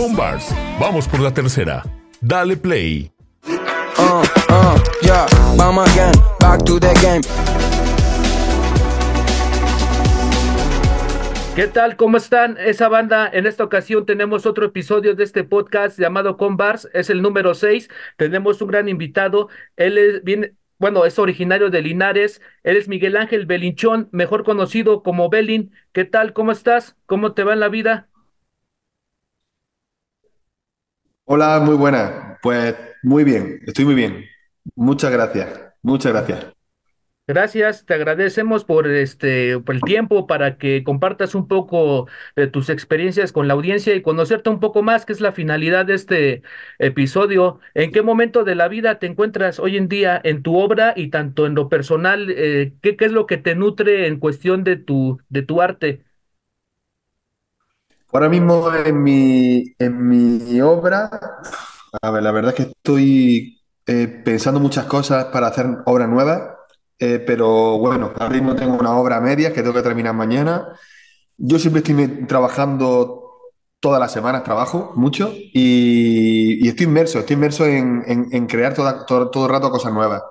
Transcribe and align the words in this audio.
Home 0.00 0.16
Bars. 0.16 0.48
Vamos 0.80 1.06
por 1.06 1.20
la 1.20 1.30
tercera. 1.34 1.82
Dale 2.22 2.56
play. 2.56 3.12
Uh, 3.98 4.22
uh, 4.48 4.78
yeah, 5.02 5.26
vamos 5.58 5.90
again, 5.90 6.14
back 6.40 6.64
to 6.64 6.80
the 6.80 6.90
game. 7.02 7.20
¿Qué 11.54 11.66
tal? 11.66 11.96
¿Cómo 11.96 12.16
están? 12.16 12.56
Esa 12.56 12.88
banda, 12.88 13.28
en 13.30 13.46
esta 13.46 13.62
ocasión 13.62 14.06
tenemos 14.06 14.46
otro 14.46 14.64
episodio 14.64 15.14
de 15.14 15.22
este 15.22 15.44
podcast 15.44 15.98
llamado 15.98 16.38
Bars. 16.38 16.88
es 16.94 17.10
el 17.10 17.20
número 17.20 17.52
6. 17.52 17.90
Tenemos 18.16 18.62
un 18.62 18.68
gran 18.68 18.88
invitado. 18.88 19.50
Él 19.76 19.98
es, 19.98 20.24
viene, 20.24 20.54
bueno, 20.78 21.04
es 21.04 21.18
originario 21.18 21.68
de 21.68 21.82
Linares. 21.82 22.40
Él 22.62 22.78
es 22.78 22.88
Miguel 22.88 23.18
Ángel 23.18 23.44
Belinchón, 23.44 24.08
mejor 24.12 24.44
conocido 24.44 25.02
como 25.02 25.28
Belin. 25.28 25.72
¿Qué 25.92 26.06
tal? 26.06 26.32
¿Cómo 26.32 26.52
estás? 26.52 26.96
¿Cómo 27.04 27.34
te 27.34 27.44
va 27.44 27.52
en 27.52 27.60
la 27.60 27.68
vida? 27.68 28.09
Hola, 31.32 31.60
muy 31.60 31.76
buena. 31.76 32.38
Pues 32.42 32.74
muy 33.04 33.22
bien, 33.22 33.60
estoy 33.64 33.84
muy 33.84 33.94
bien. 33.94 34.24
Muchas 34.74 35.12
gracias, 35.12 35.48
muchas 35.80 36.10
gracias. 36.12 36.46
Gracias, 37.28 37.86
te 37.86 37.94
agradecemos 37.94 38.64
por 38.64 38.88
este 38.88 39.60
por 39.60 39.76
el 39.76 39.80
tiempo 39.82 40.26
para 40.26 40.58
que 40.58 40.82
compartas 40.82 41.36
un 41.36 41.46
poco 41.46 42.08
de 42.34 42.48
tus 42.48 42.68
experiencias 42.68 43.30
con 43.30 43.46
la 43.46 43.54
audiencia 43.54 43.94
y 43.94 44.02
conocerte 44.02 44.50
un 44.50 44.58
poco 44.58 44.82
más, 44.82 45.06
que 45.06 45.12
es 45.12 45.20
la 45.20 45.30
finalidad 45.30 45.86
de 45.86 45.94
este 45.94 46.42
episodio. 46.80 47.60
¿En 47.74 47.92
qué 47.92 48.02
momento 48.02 48.42
de 48.42 48.56
la 48.56 48.66
vida 48.66 48.98
te 48.98 49.06
encuentras 49.06 49.60
hoy 49.60 49.76
en 49.76 49.86
día 49.86 50.20
en 50.24 50.42
tu 50.42 50.58
obra 50.58 50.94
y 50.96 51.10
tanto 51.10 51.46
en 51.46 51.54
lo 51.54 51.68
personal? 51.68 52.26
Eh, 52.28 52.72
¿qué, 52.82 52.96
¿qué, 52.96 53.04
es 53.04 53.12
lo 53.12 53.26
que 53.26 53.36
te 53.36 53.54
nutre 53.54 54.08
en 54.08 54.18
cuestión 54.18 54.64
de 54.64 54.74
tu, 54.74 55.20
de 55.28 55.42
tu 55.42 55.62
arte? 55.62 56.02
Ahora 58.12 58.28
mismo 58.28 58.72
en 58.74 59.02
mi, 59.02 59.74
en 59.78 60.08
mi 60.08 60.60
obra, 60.60 61.08
a 62.02 62.10
ver, 62.10 62.22
la 62.22 62.32
verdad 62.32 62.54
es 62.56 62.56
que 62.56 62.72
estoy 62.72 63.60
eh, 63.86 64.22
pensando 64.24 64.58
muchas 64.58 64.86
cosas 64.86 65.26
para 65.26 65.46
hacer 65.46 65.66
obras 65.86 66.08
nuevas, 66.08 66.42
eh, 66.98 67.22
pero 67.24 67.78
bueno, 67.78 68.12
ahora 68.18 68.34
mismo 68.34 68.56
tengo 68.56 68.76
una 68.76 68.96
obra 68.96 69.20
media 69.20 69.52
que 69.52 69.62
tengo 69.62 69.74
que 69.74 69.82
terminar 69.82 70.14
mañana. 70.14 70.68
Yo 71.36 71.58
siempre 71.58 71.82
estoy 71.82 72.26
trabajando 72.26 73.30
todas 73.78 74.00
las 74.00 74.12
semanas, 74.12 74.44
trabajo 74.44 74.92
mucho 74.96 75.32
y, 75.32 76.66
estoy 76.68 76.86
inmerso, 76.86 77.20
estoy 77.20 77.34
inmerso 77.34 77.64
en, 77.66 78.04
en, 78.06 78.46
crear 78.46 78.74
todo, 78.74 79.30
todo 79.30 79.46
el 79.46 79.52
rato 79.52 79.70
cosas 79.70 79.92
nuevas. 79.92 80.22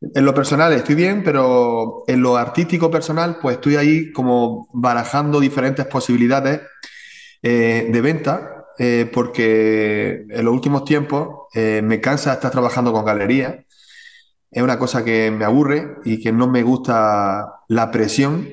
En 0.00 0.24
lo 0.24 0.34
personal 0.34 0.72
estoy 0.72 0.94
bien, 0.94 1.22
pero 1.22 2.04
en 2.06 2.22
lo 2.22 2.36
artístico 2.36 2.90
personal, 2.90 3.38
pues 3.40 3.56
estoy 3.56 3.76
ahí 3.76 4.12
como 4.12 4.68
barajando 4.72 5.40
diferentes 5.40 5.86
posibilidades 5.86 6.60
eh, 7.42 7.88
de 7.90 8.00
venta, 8.00 8.66
eh, 8.78 9.08
porque 9.12 10.26
en 10.28 10.44
los 10.44 10.52
últimos 10.52 10.84
tiempos 10.84 11.46
eh, 11.54 11.80
me 11.82 12.00
cansa 12.00 12.32
estar 12.34 12.50
trabajando 12.50 12.92
con 12.92 13.04
galerías. 13.04 13.56
Es 14.50 14.62
una 14.62 14.78
cosa 14.78 15.04
que 15.04 15.30
me 15.30 15.44
aburre 15.44 15.98
y 16.04 16.20
que 16.20 16.32
no 16.32 16.48
me 16.48 16.62
gusta 16.62 17.62
la 17.68 17.90
presión. 17.90 18.48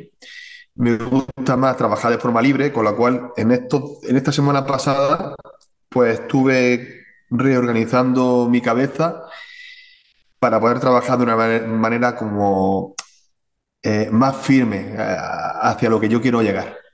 Me 0.75 0.97
gusta 0.97 1.55
más 1.57 1.77
trabajar 1.77 2.11
de 2.11 2.17
forma 2.19 2.41
libre, 2.41 2.71
con 2.73 2.85
la 2.85 2.93
cual 2.93 3.31
en, 3.37 3.51
esto, 3.51 3.99
en 4.03 4.17
esta 4.17 4.31
semana 4.31 4.65
pasada 4.65 5.35
pues 5.89 6.19
estuve 6.19 7.05
reorganizando 7.29 8.47
mi 8.49 8.61
cabeza 8.61 9.23
para 10.39 10.59
poder 10.59 10.79
trabajar 10.79 11.17
de 11.17 11.23
una 11.23 11.35
manera, 11.35 12.15
como 12.15 12.95
más 14.11 14.35
firme 14.37 14.95
hacia 14.97 15.89
lo 15.89 15.99
que 15.99 16.09
yo 16.09 16.21
quiero 16.21 16.41
llegar. 16.41 16.84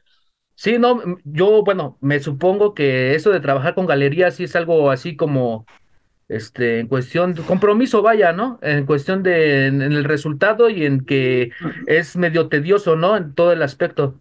Sí, 0.56 0.78
no, 0.78 1.02
yo, 1.24 1.64
bueno, 1.64 1.98
me 2.02 2.20
supongo 2.20 2.74
que 2.74 3.16
eso 3.16 3.32
de 3.32 3.40
trabajar 3.40 3.74
con 3.74 3.88
galerías 3.88 4.36
sí 4.36 4.44
es 4.44 4.56
algo 4.56 4.92
así 4.92 5.16
como, 5.16 5.66
este, 6.32 6.80
en 6.80 6.88
cuestión 6.88 7.34
de 7.34 7.42
compromiso, 7.42 8.02
vaya, 8.02 8.32
¿no? 8.32 8.58
En 8.62 8.86
cuestión 8.86 9.22
de 9.22 9.68
el 9.68 10.04
resultado 10.06 10.70
y 10.70 10.86
en 10.86 11.06
que 11.06 11.52
es 11.88 12.16
medio 12.16 12.48
tedioso, 12.48 12.96
¿no? 12.96 13.18
En 13.18 13.34
todo 13.34 13.52
el 13.52 13.62
aspecto. 13.64 14.20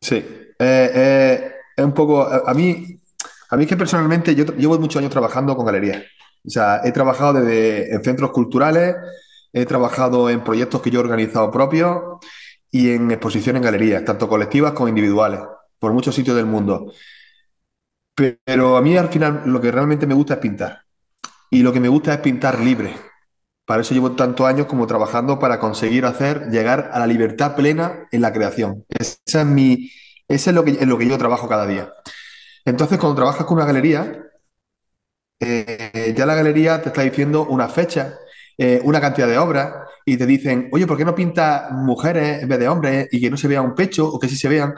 Sí, 0.00 0.16
eh, 0.16 0.90
eh, 0.94 1.52
es 1.76 1.84
un 1.84 1.92
poco, 1.92 2.22
a, 2.22 2.54
mí, 2.54 3.00
a 3.50 3.56
mí 3.56 3.66
que 3.66 3.76
personalmente 3.76 4.34
yo 4.34 4.44
llevo 4.44 4.78
muchos 4.78 5.00
años 5.00 5.10
trabajando 5.10 5.56
con 5.56 5.66
galerías. 5.66 6.04
O 6.46 6.50
sea, 6.50 6.82
he 6.84 6.92
trabajado 6.92 7.40
desde 7.40 7.94
en 7.94 8.04
centros 8.04 8.30
culturales, 8.30 8.94
he 9.52 9.64
trabajado 9.66 10.30
en 10.30 10.44
proyectos 10.44 10.82
que 10.82 10.90
yo 10.90 11.00
he 11.00 11.02
organizado 11.02 11.50
propios 11.50 12.20
y 12.74 12.90
en 12.90 13.08
exposiciones 13.12 13.60
en 13.60 13.64
galerías, 13.66 14.04
tanto 14.04 14.28
colectivas 14.28 14.72
como 14.72 14.88
individuales, 14.88 15.38
por 15.78 15.92
muchos 15.92 16.12
sitios 16.12 16.34
del 16.36 16.46
mundo. 16.46 16.92
Pero 18.44 18.76
a 18.76 18.82
mí 18.82 18.96
al 18.96 19.08
final 19.10 19.42
lo 19.46 19.60
que 19.60 19.70
realmente 19.70 20.08
me 20.08 20.14
gusta 20.14 20.34
es 20.34 20.40
pintar. 20.40 20.82
Y 21.50 21.62
lo 21.62 21.72
que 21.72 21.78
me 21.78 21.86
gusta 21.88 22.14
es 22.14 22.18
pintar 22.20 22.58
libre. 22.58 22.92
Para 23.64 23.82
eso 23.82 23.94
llevo 23.94 24.12
tantos 24.16 24.44
años 24.46 24.66
como 24.66 24.88
trabajando 24.88 25.38
para 25.38 25.60
conseguir 25.60 26.04
hacer, 26.04 26.48
llegar 26.50 26.90
a 26.92 26.98
la 26.98 27.06
libertad 27.06 27.54
plena 27.54 28.08
en 28.10 28.22
la 28.22 28.32
creación. 28.32 28.84
Esa 28.88 29.42
es 29.42 29.46
mi, 29.46 29.92
es 30.26 30.44
lo 30.48 30.64
que, 30.64 30.72
en 30.72 30.88
lo 30.88 30.98
que 30.98 31.08
yo 31.08 31.16
trabajo 31.16 31.48
cada 31.48 31.68
día. 31.68 31.92
Entonces, 32.64 32.98
cuando 32.98 33.14
trabajas 33.14 33.46
con 33.46 33.58
una 33.58 33.66
galería, 33.66 34.20
eh, 35.38 36.12
ya 36.16 36.26
la 36.26 36.34
galería 36.34 36.82
te 36.82 36.88
está 36.88 37.02
diciendo 37.02 37.46
una 37.46 37.68
fecha, 37.68 38.18
eh, 38.58 38.80
una 38.84 39.00
cantidad 39.00 39.28
de 39.28 39.38
obras, 39.38 39.72
y 40.04 40.16
te 40.16 40.26
dicen, 40.26 40.68
oye, 40.72 40.86
¿por 40.86 40.96
qué 40.96 41.04
no 41.04 41.14
pintas 41.14 41.70
mujeres 41.72 42.42
en 42.42 42.48
vez 42.48 42.58
de 42.58 42.68
hombres 42.68 43.08
y 43.10 43.20
que 43.20 43.30
no 43.30 43.36
se 43.36 43.48
vea 43.48 43.62
un 43.62 43.74
pecho 43.74 44.06
o 44.06 44.18
que 44.18 44.28
sí 44.28 44.36
se 44.36 44.48
vean? 44.48 44.74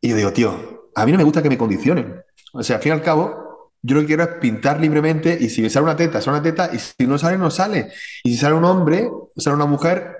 Y 0.00 0.08
yo 0.08 0.16
digo, 0.16 0.32
tío, 0.32 0.90
a 0.94 1.06
mí 1.06 1.12
no 1.12 1.18
me 1.18 1.24
gusta 1.24 1.42
que 1.42 1.48
me 1.48 1.58
condicionen. 1.58 2.16
O 2.52 2.62
sea, 2.62 2.76
al 2.76 2.82
fin 2.82 2.90
y 2.90 2.94
al 2.94 3.02
cabo, 3.02 3.72
yo 3.82 3.94
lo 3.94 4.00
que 4.00 4.08
quiero 4.08 4.24
es 4.24 4.28
pintar 4.40 4.80
libremente 4.80 5.36
y 5.38 5.48
si 5.48 5.62
me 5.62 5.70
sale 5.70 5.84
una 5.84 5.96
teta, 5.96 6.20
sale 6.20 6.38
una 6.38 6.42
teta 6.42 6.70
y 6.72 6.78
si 6.78 7.06
no 7.06 7.18
sale, 7.18 7.38
no 7.38 7.50
sale. 7.50 7.92
Y 8.24 8.30
si 8.30 8.36
sale 8.36 8.54
un 8.54 8.64
hombre, 8.64 9.08
sale 9.36 9.54
una 9.54 9.66
mujer, 9.66 10.16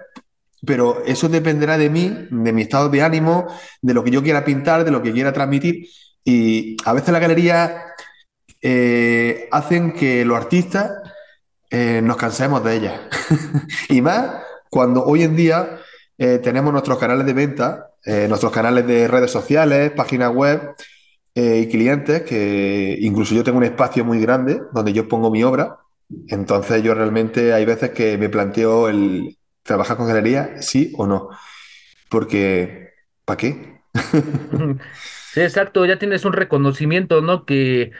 pero 0.65 1.03
eso 1.05 1.28
dependerá 1.28 1.77
de 1.77 1.91
mí, 1.91 2.28
de 2.31 2.53
mi 2.53 2.63
estado 2.63 2.89
de 2.89 3.03
ánimo, 3.03 3.47
de 3.83 3.95
lo 3.95 4.05
que 4.05 4.11
yo 4.11 4.23
quiera 4.23 4.45
pintar, 4.45 4.84
de 4.84 4.91
lo 4.93 5.03
que 5.03 5.13
quiera 5.13 5.33
transmitir. 5.33 5.89
Y 6.25 6.77
a 6.84 6.93
veces 6.93 7.11
la 7.11 7.19
galería 7.19 7.83
eh, 8.63 9.49
hacen 9.51 9.93
que 9.93 10.25
los 10.25 10.37
artistas 10.37 10.91
eh, 11.71 12.00
nos 12.03 12.16
cansemos 12.16 12.62
de 12.65 12.77
ellas. 12.77 13.00
y 13.88 14.00
más 14.00 14.43
cuando 14.71 15.04
hoy 15.04 15.22
en 15.22 15.37
día 15.37 15.78
eh, 16.19 16.38
tenemos 16.38 16.72
nuestros 16.72 16.99
canales 16.99 17.27
de 17.27 17.32
venta, 17.32 17.91
eh, 18.04 18.27
nuestros 18.28 18.53
canales 18.53 18.87
de 18.87 19.09
redes 19.09 19.31
sociales, 19.31 19.93
páginas 19.93 20.32
web 20.34 20.75
y 21.38 21.69
clientes, 21.69 22.22
que 22.22 22.97
incluso 22.99 23.34
yo 23.34 23.44
tengo 23.44 23.59
un 23.59 23.65
espacio 23.65 24.06
muy 24.06 24.19
grande 24.22 24.62
donde 24.72 24.94
yo 24.94 25.06
pongo 25.06 25.31
mi 25.31 25.44
obra. 25.44 25.77
Entonces 26.28 26.82
yo 26.82 26.94
realmente 26.94 27.53
hay 27.53 27.66
veces 27.66 27.91
que 27.91 28.16
me 28.16 28.31
planteo 28.31 28.88
el 28.88 29.37
trabajar 29.62 29.98
con 29.98 30.06
galería, 30.09 30.62
sí 30.62 30.94
o 30.97 31.06
no. 31.06 31.28
Porque, 32.09 32.94
¿para 33.27 33.37
qué? 33.37 33.81
sí, 35.33 35.41
exacto, 35.43 35.84
ya 35.84 35.98
tienes 35.98 36.25
un 36.25 36.33
reconocimiento, 36.33 37.21
¿no? 37.21 37.44
Que 37.44 37.93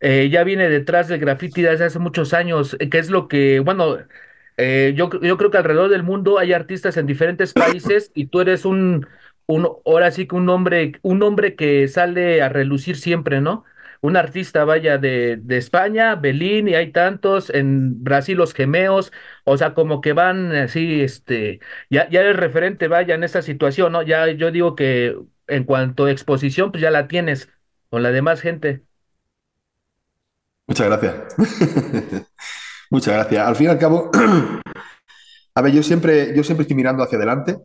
eh, 0.00 0.28
ya 0.30 0.44
viene 0.44 0.68
detrás 0.68 1.08
del 1.08 1.20
graffiti 1.20 1.62
desde 1.62 1.84
hace 1.86 1.98
muchos 1.98 2.34
años, 2.34 2.76
eh, 2.80 2.88
que 2.90 2.98
es 2.98 3.10
lo 3.10 3.28
que, 3.28 3.60
bueno, 3.60 3.98
eh, 4.56 4.92
yo, 4.96 5.10
yo 5.22 5.36
creo 5.36 5.50
que 5.50 5.58
alrededor 5.58 5.90
del 5.90 6.02
mundo 6.02 6.38
hay 6.38 6.52
artistas 6.52 6.96
en 6.96 7.06
diferentes 7.06 7.54
países 7.54 8.10
y 8.14 8.26
tú 8.26 8.40
eres 8.40 8.64
un, 8.64 9.06
un, 9.46 9.68
ahora 9.86 10.10
sí 10.10 10.26
que 10.26 10.34
un 10.36 10.48
hombre, 10.48 10.92
un 11.02 11.22
hombre 11.22 11.56
que 11.56 11.88
sale 11.88 12.42
a 12.42 12.48
relucir 12.48 12.96
siempre, 12.96 13.40
¿no? 13.40 13.64
Un 14.00 14.16
artista, 14.16 14.64
vaya, 14.64 14.96
de, 14.98 15.38
de 15.42 15.56
España, 15.56 16.14
Belín, 16.14 16.68
y 16.68 16.74
hay 16.76 16.92
tantos, 16.92 17.50
en 17.50 18.02
Brasil 18.04 18.36
los 18.38 18.54
gemeos, 18.54 19.12
o 19.44 19.56
sea, 19.56 19.74
como 19.74 20.00
que 20.00 20.12
van 20.12 20.52
así, 20.54 21.00
este, 21.02 21.58
ya, 21.90 22.08
ya 22.08 22.20
eres 22.20 22.36
referente, 22.36 22.86
vaya, 22.88 23.14
en 23.16 23.24
esta 23.24 23.42
situación, 23.42 23.92
¿no? 23.92 24.02
Ya 24.02 24.28
yo 24.30 24.50
digo 24.52 24.76
que 24.76 25.16
en 25.48 25.64
cuanto 25.64 26.04
a 26.06 26.10
exposición, 26.12 26.70
pues 26.70 26.82
ya 26.82 26.90
la 26.92 27.08
tienes 27.08 27.48
con 27.90 28.02
la 28.04 28.10
demás 28.12 28.40
gente. 28.40 28.84
Muchas 30.68 30.86
gracias. 30.86 31.14
Muchas 32.90 33.14
gracias. 33.14 33.46
Al 33.46 33.56
fin 33.56 33.66
y 33.66 33.70
al 33.70 33.78
cabo, 33.78 34.10
a 35.54 35.62
ver, 35.62 35.72
yo 35.72 35.82
siempre, 35.82 36.34
yo 36.36 36.44
siempre 36.44 36.62
estoy 36.62 36.76
mirando 36.76 37.02
hacia 37.02 37.16
adelante 37.16 37.56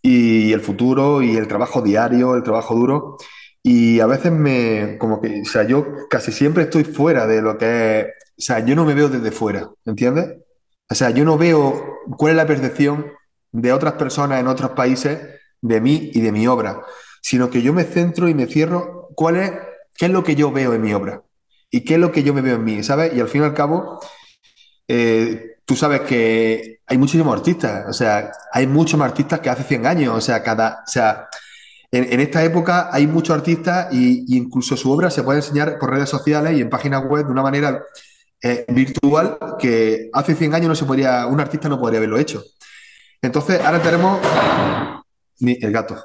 y 0.00 0.50
el 0.52 0.62
futuro 0.62 1.20
y 1.20 1.36
el 1.36 1.46
trabajo 1.46 1.82
diario, 1.82 2.34
el 2.34 2.42
trabajo 2.42 2.74
duro. 2.74 3.18
Y 3.62 4.00
a 4.00 4.06
veces 4.06 4.32
me, 4.32 4.96
como 4.98 5.20
que, 5.20 5.42
o 5.42 5.44
sea, 5.44 5.64
yo 5.64 5.86
casi 6.08 6.32
siempre 6.32 6.62
estoy 6.64 6.84
fuera 6.84 7.26
de 7.26 7.42
lo 7.42 7.58
que 7.58 8.00
es, 8.00 8.06
o 8.06 8.42
sea, 8.42 8.60
yo 8.60 8.74
no 8.74 8.86
me 8.86 8.94
veo 8.94 9.10
desde 9.10 9.32
fuera, 9.32 9.70
¿entiendes? 9.84 10.38
O 10.88 10.94
sea, 10.94 11.10
yo 11.10 11.26
no 11.26 11.36
veo 11.36 11.98
cuál 12.16 12.32
es 12.32 12.36
la 12.38 12.46
percepción 12.46 13.12
de 13.52 13.72
otras 13.74 13.94
personas 13.94 14.40
en 14.40 14.48
otros 14.48 14.70
países 14.70 15.18
de 15.60 15.80
mí 15.82 16.10
y 16.14 16.22
de 16.22 16.32
mi 16.32 16.46
obra, 16.46 16.80
sino 17.20 17.50
que 17.50 17.60
yo 17.60 17.74
me 17.74 17.84
centro 17.84 18.30
y 18.30 18.34
me 18.34 18.46
cierro 18.46 19.08
cuál 19.14 19.36
es, 19.36 19.52
qué 19.94 20.06
es 20.06 20.10
lo 20.10 20.24
que 20.24 20.36
yo 20.36 20.50
veo 20.50 20.72
en 20.72 20.80
mi 20.80 20.94
obra 20.94 21.22
y 21.70 21.82
qué 21.82 21.94
es 21.94 22.00
lo 22.00 22.12
que 22.12 22.22
yo 22.22 22.34
me 22.34 22.40
veo 22.40 22.56
en 22.56 22.64
mí, 22.64 22.82
¿sabes? 22.82 23.14
Y 23.14 23.20
al 23.20 23.28
fin 23.28 23.42
y 23.42 23.44
al 23.44 23.54
cabo, 23.54 24.00
eh, 24.88 25.56
tú 25.64 25.76
sabes 25.76 26.02
que 26.02 26.80
hay 26.86 26.98
muchísimos 26.98 27.32
artistas, 27.32 27.86
o 27.88 27.92
sea, 27.92 28.32
hay 28.52 28.66
muchos 28.66 29.00
artistas 29.00 29.40
que 29.40 29.50
hace 29.50 29.64
100 29.64 29.86
años, 29.86 30.16
o 30.16 30.20
sea, 30.20 30.42
cada, 30.42 30.82
o 30.86 30.90
sea, 30.90 31.28
en, 31.92 32.20
esta 32.20 32.44
época 32.44 32.88
hay 32.92 33.06
muchos 33.06 33.36
artistas 33.36 33.92
y, 33.92 34.24
y 34.32 34.38
incluso 34.38 34.76
su 34.76 34.90
obra 34.92 35.10
se 35.10 35.22
puede 35.22 35.40
enseñar 35.40 35.78
por 35.78 35.90
redes 35.90 36.08
sociales 36.08 36.56
y 36.56 36.60
en 36.60 36.70
páginas 36.70 37.04
web 37.04 37.26
de 37.26 37.32
una 37.32 37.42
manera 37.42 37.82
eh, 38.42 38.64
virtual 38.68 39.38
que 39.58 40.08
hace 40.14 40.34
100 40.34 40.54
años 40.54 40.68
no 40.68 40.74
se 40.74 40.86
podría, 40.86 41.26
un 41.26 41.40
artista 41.40 41.68
no 41.68 41.78
podría 41.78 41.98
haberlo 41.98 42.18
hecho. 42.18 42.42
Entonces, 43.20 43.60
ahora 43.60 43.82
tenemos 43.82 44.18
el 45.40 45.72
gato. 45.72 46.02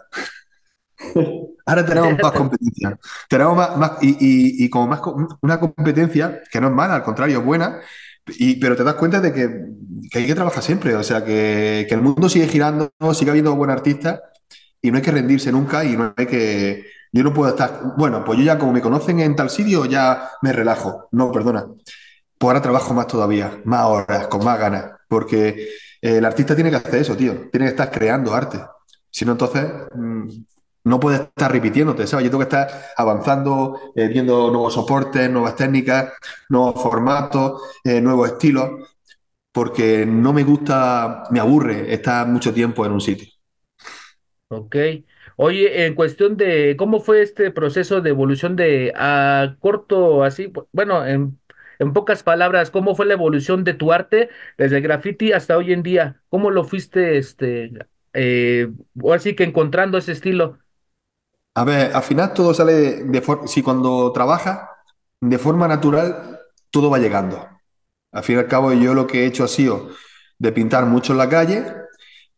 Ahora 1.66 1.86
tenemos 1.86 2.14
más 2.22 2.32
competencia. 2.34 2.98
Tenemos 3.30 3.56
más, 3.58 3.78
más- 3.78 3.92
y, 4.02 4.10
y- 4.20 4.66
y 4.66 4.70
como 4.70 4.88
más 4.88 5.02
una 5.42 5.60
competencia 5.60 6.42
que 6.52 6.62
no 6.62 6.68
es 6.68 6.74
mala, 6.74 6.96
al 6.96 7.04
contrario, 7.04 7.40
es 7.40 7.46
buena, 7.46 7.80
y, 8.28 8.56
pero 8.60 8.76
te 8.76 8.84
das 8.84 8.96
cuenta 8.96 9.20
de 9.22 9.34
que, 9.34 9.66
que 10.12 10.20
hay 10.20 10.28
que 10.28 10.36
trabajar 10.36 10.64
siempre. 10.64 10.96
O 10.96 11.04
sea, 11.04 11.24
que, 11.24 11.86
que 11.88 11.96
el 11.96 12.02
mundo 12.02 12.30
sigue 12.30 12.48
girando, 12.48 12.92
sigue 13.14 13.32
habiendo 13.32 13.56
buenos 13.56 13.76
artistas 13.78 14.20
y 14.82 14.92
no 14.92 14.98
hay 14.98 15.04
que 15.04 15.12
rendirse 15.12 15.52
nunca 15.52 15.84
y 15.84 15.98
no 15.98 16.14
hay 16.16 16.26
que... 16.28 16.86
Yo 17.12 17.24
no 17.24 17.34
puedo 17.34 17.50
estar, 17.50 17.94
bueno, 17.98 18.26
pues 18.26 18.38
yo 18.40 18.44
ya 18.46 18.58
como 18.60 18.74
me 18.74 18.82
conocen 18.82 19.22
en 19.22 19.36
tal 19.38 19.50
sitio, 19.50 19.86
ya 19.86 20.32
me 20.42 20.52
relajo. 20.52 21.08
No, 21.12 21.32
perdona. 21.32 21.66
Pues 22.38 22.50
ahora 22.50 22.62
trabajo 22.62 22.94
más 22.94 23.08
todavía, 23.08 23.62
más 23.66 23.86
horas, 23.86 24.28
con 24.28 24.44
más 24.44 24.60
ganas, 24.60 24.92
porque 25.08 25.70
el 26.02 26.26
artista 26.26 26.56
tiene 26.56 26.70
que 26.70 26.76
hacer 26.78 26.96
eso, 26.96 27.16
tío. 27.16 27.50
Tiene 27.52 27.68
que 27.68 27.72
estar 27.72 27.90
creando 27.92 28.34
arte. 28.34 28.60
Si 29.10 29.24
no, 29.26 29.32
entonces 29.34 29.66
mm, 29.96 30.28
no 30.86 31.00
puedes 31.00 31.22
estar 31.22 31.52
repitiéndote, 31.52 32.08
¿sabes? 32.08 32.26
Yo 32.26 32.32
tengo 32.32 32.44
que 32.48 32.56
estar 32.56 32.70
avanzando, 32.98 33.80
eh, 33.96 34.08
viendo 34.08 34.52
nuevos 34.52 34.74
soportes, 34.76 35.30
nuevas 35.30 35.56
técnicas, 35.58 36.14
nuevos 36.50 36.82
formatos, 36.82 37.62
eh, 37.84 38.02
nuevos 38.02 38.30
estilos, 38.32 38.72
porque 39.52 40.06
no 40.06 40.34
me 40.34 40.44
gusta, 40.44 41.24
me 41.32 41.40
aburre 41.40 41.94
estar 41.94 42.28
mucho 42.28 42.54
tiempo 42.54 42.86
en 42.86 42.94
un 42.94 43.02
sitio. 43.02 43.28
Ok. 44.48 44.76
Oye, 45.38 45.86
en 45.86 45.96
cuestión 45.96 46.38
de 46.38 46.76
cómo 46.78 47.00
fue 47.00 47.22
este 47.22 47.52
proceso 47.52 48.02
de 48.02 48.12
evolución 48.12 48.56
de 48.56 48.94
a 48.96 49.58
corto, 49.60 50.24
así, 50.24 50.48
bu- 50.48 50.68
bueno, 50.72 51.06
en, 51.06 51.40
en 51.80 51.94
pocas 51.94 52.24
palabras, 52.24 52.70
¿cómo 52.72 52.96
fue 52.96 53.06
la 53.08 53.14
evolución 53.16 53.64
de 53.64 53.74
tu 53.74 53.92
arte 53.92 54.30
desde 54.58 54.78
el 54.78 54.84
graffiti 54.84 55.32
hasta 55.34 55.58
hoy 55.58 55.74
en 55.74 55.84
día? 55.84 56.22
¿Cómo 56.30 56.52
lo 56.52 56.64
fuiste, 56.64 57.18
este, 57.18 57.72
eh, 58.14 58.72
así 59.12 59.36
que 59.36 59.44
encontrando 59.44 59.98
ese 59.98 60.12
estilo? 60.14 60.60
A 61.56 61.64
ver, 61.64 61.96
al 61.96 62.04
final 62.04 62.34
todo 62.34 62.54
sale 62.54 62.74
de, 62.74 63.24
si 63.48 63.62
cuando 63.62 64.12
trabajas 64.12 64.60
de 65.22 65.38
forma 65.38 65.68
natural, 65.68 66.40
todo 66.70 66.90
va 66.90 67.00
llegando. 67.00 67.48
Al 68.12 68.24
fin 68.24 68.36
y 68.36 68.40
al 68.40 68.48
cabo, 68.48 68.74
yo 68.74 68.94
lo 68.94 69.08
que 69.08 69.24
he 69.24 69.26
hecho 69.26 69.46
ha 69.46 69.48
sido 69.48 69.90
de 70.38 70.52
pintar 70.52 70.86
mucho 70.86 71.14
en 71.14 71.18
la 71.18 71.30
calle, 71.30 71.66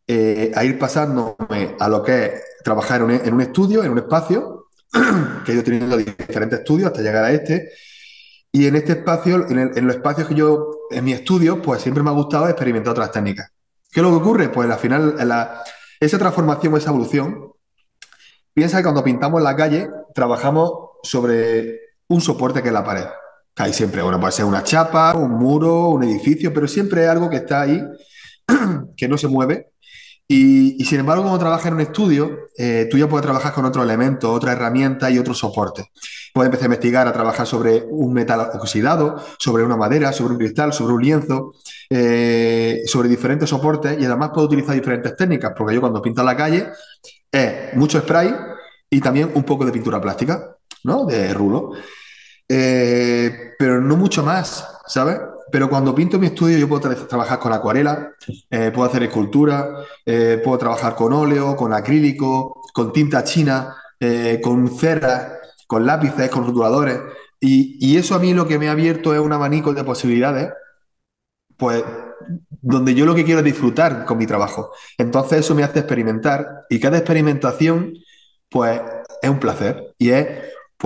eh, 0.07 0.51
a 0.55 0.63
ir 0.63 0.77
pasándome 0.77 1.75
a 1.79 1.89
lo 1.89 2.03
que 2.03 2.25
es 2.25 2.31
trabajar 2.63 3.01
en 3.01 3.33
un, 3.33 3.41
estudio, 3.41 3.83
en 3.83 3.91
un 3.91 3.97
espacio, 3.99 4.67
que 5.45 5.51
he 5.51 5.55
ido 5.55 5.97
diferentes 5.97 6.59
estudios 6.59 6.87
hasta 6.87 7.01
llegar 7.01 7.23
a 7.23 7.31
este. 7.31 7.71
Y 8.51 8.67
en 8.67 8.75
este 8.75 8.93
espacio, 8.93 9.47
en, 9.49 9.85
los 9.87 9.95
espacios 9.95 10.27
que 10.27 10.35
yo, 10.35 10.69
en 10.91 11.03
mi 11.03 11.13
estudio, 11.13 11.61
pues 11.61 11.81
siempre 11.81 12.03
me 12.03 12.09
ha 12.09 12.13
gustado 12.13 12.47
experimentar 12.47 12.91
otras 12.91 13.11
técnicas. 13.11 13.51
¿Qué 13.91 13.99
es 13.99 14.03
lo 14.03 14.11
que 14.11 14.17
ocurre? 14.17 14.49
Pues 14.49 14.69
al 14.69 14.79
final, 14.79 15.15
la- 15.27 15.63
esa 15.99 16.17
transformación, 16.19 16.75
esa 16.77 16.89
evolución, 16.91 17.51
piensa 18.57 18.77
que 18.77 18.85
cuando 18.85 19.03
pintamos 19.03 19.39
la 19.39 19.55
calle, 19.55 19.87
trabajamos 20.15 20.71
sobre 21.03 21.79
un 22.07 22.21
soporte 22.21 22.63
que 22.63 22.69
es 22.69 22.73
la 22.73 22.83
pared. 22.83 23.05
Hay 23.55 23.71
siempre, 23.71 24.01
bueno, 24.01 24.19
puede 24.19 24.31
ser 24.31 24.45
una 24.45 24.63
chapa, 24.63 25.13
un 25.13 25.33
muro, 25.33 25.89
un 25.89 26.03
edificio, 26.03 26.51
pero 26.51 26.67
siempre 26.67 27.03
es 27.03 27.09
algo 27.09 27.29
que 27.29 27.35
está 27.35 27.61
ahí, 27.61 27.79
que 28.97 29.07
no 29.07 29.15
se 29.15 29.27
mueve 29.27 29.73
y, 30.29 30.83
sin 30.83 30.99
embargo, 30.99 31.23
cuando 31.23 31.39
trabajas 31.39 31.67
en 31.67 31.75
un 31.75 31.81
estudio, 31.81 32.49
eh, 32.57 32.87
tú 32.91 32.97
ya 32.97 33.07
puedes 33.07 33.23
trabajar 33.23 33.53
con 33.53 33.63
otros 33.63 33.85
elementos, 33.85 34.29
otras 34.29 34.57
herramientas 34.57 35.09
y 35.09 35.19
otros 35.19 35.37
soportes. 35.37 35.85
Puedes 36.33 36.47
empezar 36.47 36.65
a 36.65 36.73
investigar, 36.73 37.07
a 37.07 37.13
trabajar 37.13 37.47
sobre 37.47 37.85
un 37.89 38.11
metal 38.11 38.41
oxidado, 38.55 39.23
sobre 39.39 39.63
una 39.63 39.77
madera, 39.77 40.11
sobre 40.11 40.33
un 40.33 40.39
cristal, 40.39 40.73
sobre 40.73 40.95
un 40.95 41.01
lienzo, 41.01 41.53
eh, 41.89 42.81
sobre 42.87 43.07
diferentes 43.07 43.49
soportes 43.49 43.97
y 43.97 44.03
además 44.03 44.31
puedes 44.33 44.47
utilizar 44.47 44.75
diferentes 44.75 45.15
técnicas, 45.15 45.53
porque 45.57 45.75
yo 45.75 45.79
cuando 45.79 46.01
pinto 46.01 46.21
la 46.23 46.35
calle 46.35 46.67
es 47.31 47.75
mucho 47.75 47.99
spray 47.99 48.33
y 48.89 49.01
también 49.01 49.31
un 49.33 49.43
poco 49.43 49.65
de 49.65 49.71
pintura 49.71 50.01
plástica, 50.01 50.55
¿no? 50.83 51.05
De 51.05 51.33
rulo. 51.33 51.71
Eh, 52.49 53.53
pero 53.59 53.81
no 53.81 53.97
mucho 53.97 54.23
más, 54.23 54.65
¿sabes? 54.87 55.19
Pero 55.51 55.69
cuando 55.69 55.95
pinto 55.95 56.19
mi 56.19 56.27
estudio 56.27 56.57
yo 56.57 56.67
puedo 56.67 56.81
tra- 56.89 57.07
trabajar 57.07 57.39
con 57.39 57.53
acuarela, 57.53 58.11
eh, 58.49 58.71
puedo 58.73 58.89
hacer 58.89 59.03
escultura, 59.03 59.69
eh, 60.05 60.41
puedo 60.43 60.57
trabajar 60.57 60.95
con 60.95 61.13
óleo, 61.13 61.55
con 61.55 61.73
acrílico, 61.73 62.61
con 62.73 62.91
tinta 62.93 63.23
china, 63.23 63.75
con 64.43 64.67
cera, 64.77 65.39
con 65.67 65.85
lápices, 65.85 66.29
con 66.29 66.45
rotuladores. 66.45 66.99
Y, 67.39 67.77
y 67.79 67.97
eso 67.97 68.15
a 68.15 68.19
mí 68.19 68.33
lo 68.33 68.47
que 68.47 68.59
me 68.59 68.69
ha 68.69 68.71
abierto 68.73 69.13
es 69.13 69.19
un 69.19 69.33
abanico 69.33 69.73
de 69.73 69.83
posibilidades, 69.83 70.51
pues 71.57 71.83
donde 72.61 72.93
yo 72.95 73.05
lo 73.05 73.15
que 73.15 73.23
quiero 73.25 73.39
es 73.39 73.45
disfrutar 73.45 74.05
con 74.05 74.17
mi 74.17 74.25
trabajo. 74.27 74.71
Entonces 74.97 75.39
eso 75.39 75.55
me 75.55 75.63
hace 75.63 75.79
experimentar 75.79 76.65
y 76.69 76.79
cada 76.79 76.97
experimentación, 76.97 77.93
pues 78.49 78.81
es 79.21 79.29
un 79.29 79.39
placer 79.39 79.93
y 79.97 80.09
es 80.11 80.27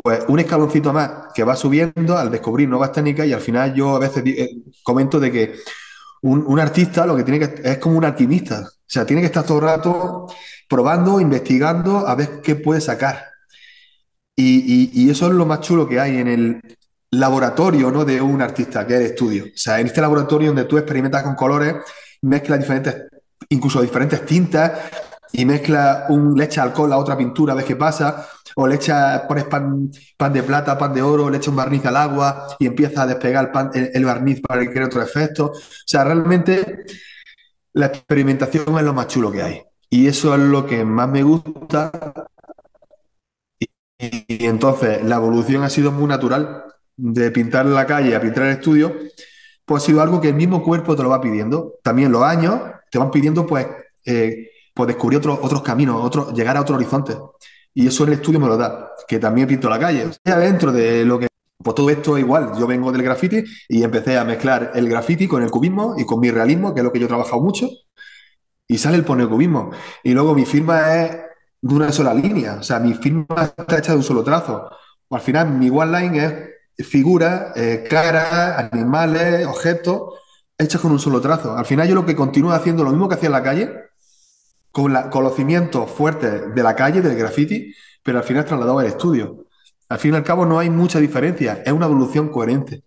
pues 0.04 0.24
un 0.28 0.40
escaloncito 0.40 0.94
más 0.94 1.34
que 1.34 1.44
va 1.44 1.56
subiendo 1.56 2.18
al 2.18 2.32
descubrir 2.32 2.70
nuevas 2.70 2.92
técnicas 2.94 3.28
y 3.28 3.34
al 3.34 3.42
final 3.42 3.74
yo 3.74 3.96
a 3.96 4.00
veces 4.00 4.24
eh, 4.26 4.50
comento 4.84 5.20
de 5.20 5.32
que 5.32 5.56
un, 6.24 6.44
un 6.48 6.60
artista 6.60 7.06
lo 7.06 7.16
que 7.16 7.24
tiene 7.24 7.40
que 7.40 7.62
es 7.70 7.78
como 7.80 7.98
un 7.98 8.06
alquimista, 8.06 8.62
o 8.62 8.70
sea, 8.88 9.06
tiene 9.06 9.22
que 9.22 9.28
estar 9.28 9.46
todo 9.46 9.60
el 9.60 9.64
rato 9.66 10.28
probando, 10.70 11.20
investigando 11.20 12.08
a 12.08 12.16
ver 12.16 12.42
qué 12.42 12.56
puede 12.56 12.82
sacar. 12.82 13.26
Y, 14.36 14.92
y- 14.94 15.06
y 15.06 15.10
eso 15.10 15.28
es 15.28 15.34
lo 15.34 15.46
más 15.46 15.62
chulo 15.62 15.88
que 15.88 16.00
hay 16.00 16.18
en 16.18 16.28
el 16.28 16.62
laboratorio, 17.12 17.92
¿no? 17.92 18.06
de 18.06 18.22
un 18.22 18.42
artista, 18.42 18.86
que 18.88 18.94
es 18.96 19.00
el 19.02 19.06
estudio. 19.08 19.46
O 19.46 19.48
sea, 19.58 19.80
en 19.80 19.88
este 19.88 20.02
laboratorio 20.02 20.48
donde 20.50 20.66
tú 20.66 20.78
experimentas 20.78 21.24
con 21.24 21.36
colores, 21.36 21.76
mezclas 22.22 22.60
diferentes, 22.60 22.96
incluso 23.50 23.82
diferentes 23.82 24.26
tintas, 24.26 24.72
y 25.34 25.46
mezclas 25.46 26.10
un, 26.10 26.36
le 26.38 26.46
echas 26.46 26.66
alcohol 26.66 26.92
a 26.92 26.98
otra 26.98 27.18
pintura, 27.18 27.54
ves 27.54 27.66
qué 27.66 27.76
pasa, 27.78 28.28
o 28.56 28.68
le 28.68 28.76
echas, 28.76 29.22
pones 29.22 29.46
pan, 29.46 29.90
pan 30.18 30.34
de 30.34 30.44
plata, 30.44 30.78
pan 30.78 30.94
de 30.94 31.02
oro, 31.02 31.30
le 31.30 31.38
echas 31.38 31.48
un 31.50 31.56
barniz 31.56 31.86
al 31.86 31.96
agua 31.96 32.48
y 32.60 32.68
empieza 32.68 33.04
a 33.04 33.08
despegar 33.08 33.46
el, 33.46 33.52
pan- 33.52 33.72
el- 33.74 34.06
barniz 34.06 34.42
para 34.42 34.66
cree 34.70 34.86
otro 34.86 35.02
efecto. 35.02 35.46
O 35.48 35.54
sea, 35.86 36.04
realmente 36.04 36.84
la 37.74 37.88
experimentación 37.88 38.78
es 38.78 38.84
lo 38.84 38.94
más 38.94 39.08
chulo 39.08 39.32
que 39.32 39.42
hay. 39.44 39.64
Y 39.90 40.08
eso 40.08 40.34
es 40.36 40.42
lo 40.42 40.66
que 40.66 40.86
más 40.86 41.10
me 41.10 41.24
gusta. 41.24 41.92
Y 44.00 44.46
entonces 44.46 45.04
la 45.04 45.16
evolución 45.18 45.64
ha 45.64 45.70
sido 45.70 45.92
muy 45.92 46.08
natural 46.08 46.64
de 47.02 47.32
pintar 47.32 47.66
la 47.66 47.86
calle 47.88 48.16
a 48.16 48.22
pintar 48.22 48.44
el 48.44 48.52
estudio, 48.52 48.96
pues 49.66 49.84
ha 49.84 49.86
sido 49.88 50.02
algo 50.02 50.22
que 50.22 50.30
el 50.30 50.36
mismo 50.36 50.64
cuerpo 50.64 50.96
te 50.96 51.02
lo 51.02 51.10
va 51.10 51.20
pidiendo. 51.20 51.80
También 51.84 52.12
los 52.12 52.22
años 52.24 52.60
te 52.92 53.00
van 53.00 53.10
pidiendo 53.10 53.46
pues, 53.48 53.66
eh, 54.06 54.50
pues 54.74 54.88
descubrir 54.88 55.18
otros, 55.18 55.40
otros 55.42 55.64
caminos, 55.64 56.04
otros, 56.04 56.34
llegar 56.34 56.58
a 56.58 56.62
otro 56.62 56.76
horizonte. 56.76 57.18
Y 57.74 57.88
eso 57.88 58.04
el 58.04 58.14
estudio 58.14 58.40
me 58.40 58.48
lo 58.48 58.58
da, 58.58 58.92
que 59.08 59.18
también 59.18 59.48
pinto 59.48 59.70
la 59.70 59.80
calle. 59.80 60.06
O 60.06 60.40
dentro 60.40 60.72
de 60.72 61.06
lo 61.06 61.18
que... 61.20 61.28
Pues 61.64 61.76
todo 61.76 61.90
esto 61.92 62.18
igual, 62.18 62.54
yo 62.58 62.66
vengo 62.66 62.92
del 62.92 63.04
graffiti 63.04 63.44
y 63.70 63.84
empecé 63.84 64.18
a 64.18 64.24
mezclar 64.24 64.72
el 64.74 64.90
graffiti 64.90 65.28
con 65.28 65.44
el 65.44 65.52
cubismo 65.52 65.96
y 65.96 66.06
con 66.06 66.20
mi 66.20 66.32
realismo, 66.32 66.74
que 66.74 66.80
es 66.80 66.84
lo 66.84 66.92
que 66.92 67.00
yo 67.00 67.06
he 67.06 67.08
trabajado 67.08 67.40
mucho, 67.40 67.70
y 68.68 68.80
sale 68.80 68.98
el 68.98 69.06
ponecubismo. 69.06 69.70
Y 70.04 70.14
luego 70.14 70.34
mi 70.34 70.46
firma 70.46 70.96
es 70.96 71.18
de 71.62 71.76
una 71.76 71.92
sola 71.92 72.16
línea, 72.16 72.56
o 72.56 72.64
sea, 72.64 72.80
mi 72.80 72.96
firma 72.96 73.54
está 73.56 73.78
hecha 73.78 73.92
de 73.92 74.00
un 74.00 74.04
solo 74.04 74.24
trazo. 74.24 74.72
Al 75.12 75.22
final, 75.22 75.52
mi 75.52 75.70
one 75.70 76.00
line 76.00 76.26
es 76.26 76.34
figuras, 76.84 77.56
eh, 77.56 77.86
caras, 77.90 78.70
animales, 78.72 79.46
objetos, 79.46 80.14
hechos 80.58 80.82
con 80.82 80.92
un 80.92 81.00
solo 81.00 81.22
trazo. 81.22 81.56
Al 81.56 81.66
final, 81.66 81.88
yo 81.88 81.96
lo 81.96 82.06
que 82.06 82.16
continúo 82.16 82.52
haciendo, 82.52 82.84
lo 82.84 82.92
mismo 82.92 83.10
que 83.10 83.16
hacía 83.16 83.28
en 83.28 83.34
la 83.34 83.44
calle, 83.44 83.74
con, 84.72 84.94
la, 84.94 85.10
con 85.10 85.24
los 85.24 85.36
cimientos 85.36 85.90
fuertes 85.92 86.54
de 86.54 86.64
la 86.64 86.76
calle, 86.76 87.02
del 87.02 87.18
graffiti, 87.18 87.74
pero 88.04 88.20
al 88.20 88.24
final 88.24 88.46
trasladado 88.46 88.80
al 88.80 88.88
estudio. 88.88 89.46
Al 89.90 90.00
fin 90.00 90.14
y 90.14 90.18
al 90.18 90.24
cabo, 90.24 90.46
no 90.46 90.60
hay 90.60 90.70
mucha 90.70 91.00
diferencia, 91.00 91.62
es 91.66 91.72
una 91.74 91.86
evolución 91.88 92.30
coherente. 92.30 92.84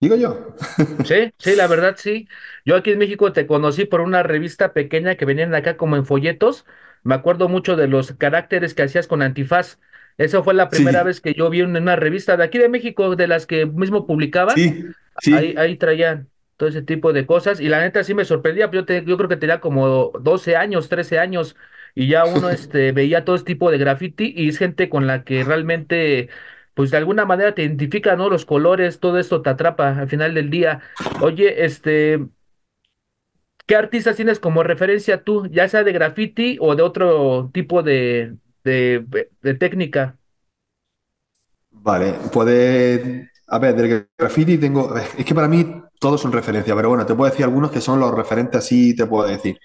Digo 0.00 0.16
yo. 0.16 0.56
Sí, 1.04 1.32
sí, 1.38 1.56
la 1.56 1.66
verdad 1.66 1.94
sí. 1.98 2.28
Yo 2.64 2.76
aquí 2.76 2.90
en 2.92 2.98
México 2.98 3.32
te 3.32 3.46
conocí 3.46 3.84
por 3.84 4.00
una 4.00 4.22
revista 4.22 4.72
pequeña 4.72 5.16
que 5.16 5.24
venían 5.26 5.54
acá 5.54 5.76
como 5.76 5.96
en 5.96 6.06
folletos. 6.06 6.64
Me 7.02 7.14
acuerdo 7.14 7.48
mucho 7.48 7.76
de 7.76 7.88
los 7.88 8.12
caracteres 8.12 8.74
que 8.74 8.82
hacías 8.82 9.06
con 9.06 9.22
antifaz. 9.22 9.78
Esa 10.18 10.42
fue 10.42 10.54
la 10.54 10.70
primera 10.70 11.02
Sí, 11.02 11.04
vez 11.04 11.20
que 11.20 11.34
yo 11.34 11.50
vi 11.50 11.60
en 11.60 11.76
una 11.76 11.96
revista 11.96 12.36
de 12.36 12.44
aquí 12.44 12.58
de 12.58 12.68
México, 12.68 13.16
de 13.16 13.26
las 13.28 13.46
que 13.46 13.66
mismo 13.66 14.06
publicaban. 14.06 14.64
sí, 14.64 14.94
Ahí, 15.30 15.54
sí. 15.54 15.56
ahí 15.56 15.76
traían 15.76 16.30
todo 16.56 16.68
ese 16.68 16.82
tipo 16.82 17.12
de 17.12 17.26
cosas 17.26 17.60
y 17.60 17.68
la 17.68 17.80
neta 17.80 18.04
sí 18.04 18.14
me 18.14 18.24
sorprendía, 18.24 18.70
yo, 18.70 18.84
te- 18.84 19.04
yo 19.04 19.16
creo 19.16 19.28
que 19.28 19.36
tenía 19.36 19.60
como 19.60 20.12
12 20.20 20.56
años, 20.56 20.88
13 20.88 21.18
años 21.18 21.56
y 21.94 22.08
ya 22.08 22.26
uno 22.26 22.50
este, 22.50 22.92
veía 22.92 23.24
todo 23.24 23.36
este 23.36 23.52
tipo 23.54 23.70
de 23.70 23.78
graffiti 23.78 24.32
y 24.36 24.48
es 24.48 24.58
gente 24.58 24.88
con 24.88 25.06
la 25.06 25.24
que 25.24 25.44
realmente, 25.44 26.28
pues 26.74 26.90
de 26.90 26.96
alguna 26.98 27.24
manera 27.24 27.54
te 27.54 27.62
identifica, 27.62 28.16
¿no? 28.16 28.28
Los 28.30 28.44
colores, 28.46 29.00
todo 29.00 29.18
esto 29.18 29.42
te 29.42 29.50
atrapa 29.50 29.98
al 30.00 30.08
final 30.08 30.34
del 30.34 30.50
día. 30.50 30.80
Oye, 31.18 31.64
este, 31.64 32.20
¿qué 33.66 33.76
artistas 33.76 34.16
tienes 34.16 34.40
como 34.40 34.62
referencia 34.62 35.22
tú, 35.24 35.46
ya 35.50 35.68
sea 35.68 35.84
de 35.84 35.92
graffiti 35.92 36.56
o 36.60 36.74
de 36.76 36.82
otro 36.82 37.50
tipo 37.52 37.82
de, 37.82 38.36
de, 38.64 39.04
de 39.42 39.54
técnica. 39.54 40.16
Vale, 41.70 42.14
puede. 42.32 43.30
A 43.48 43.58
ver, 43.58 43.74
del 43.74 44.08
graffiti 44.18 44.58
tengo. 44.58 44.96
Es 44.96 45.24
que 45.24 45.34
para 45.34 45.48
mí 45.48 45.82
todos 45.98 46.20
son 46.20 46.32
referencias, 46.32 46.74
pero 46.76 46.88
bueno, 46.88 47.06
te 47.06 47.14
puedo 47.14 47.30
decir 47.30 47.44
algunos 47.44 47.70
que 47.70 47.80
son 47.80 48.00
los 48.00 48.14
referentes, 48.14 48.58
así 48.58 48.94
te 48.94 49.06
puedo 49.06 49.28
decir. 49.28 49.58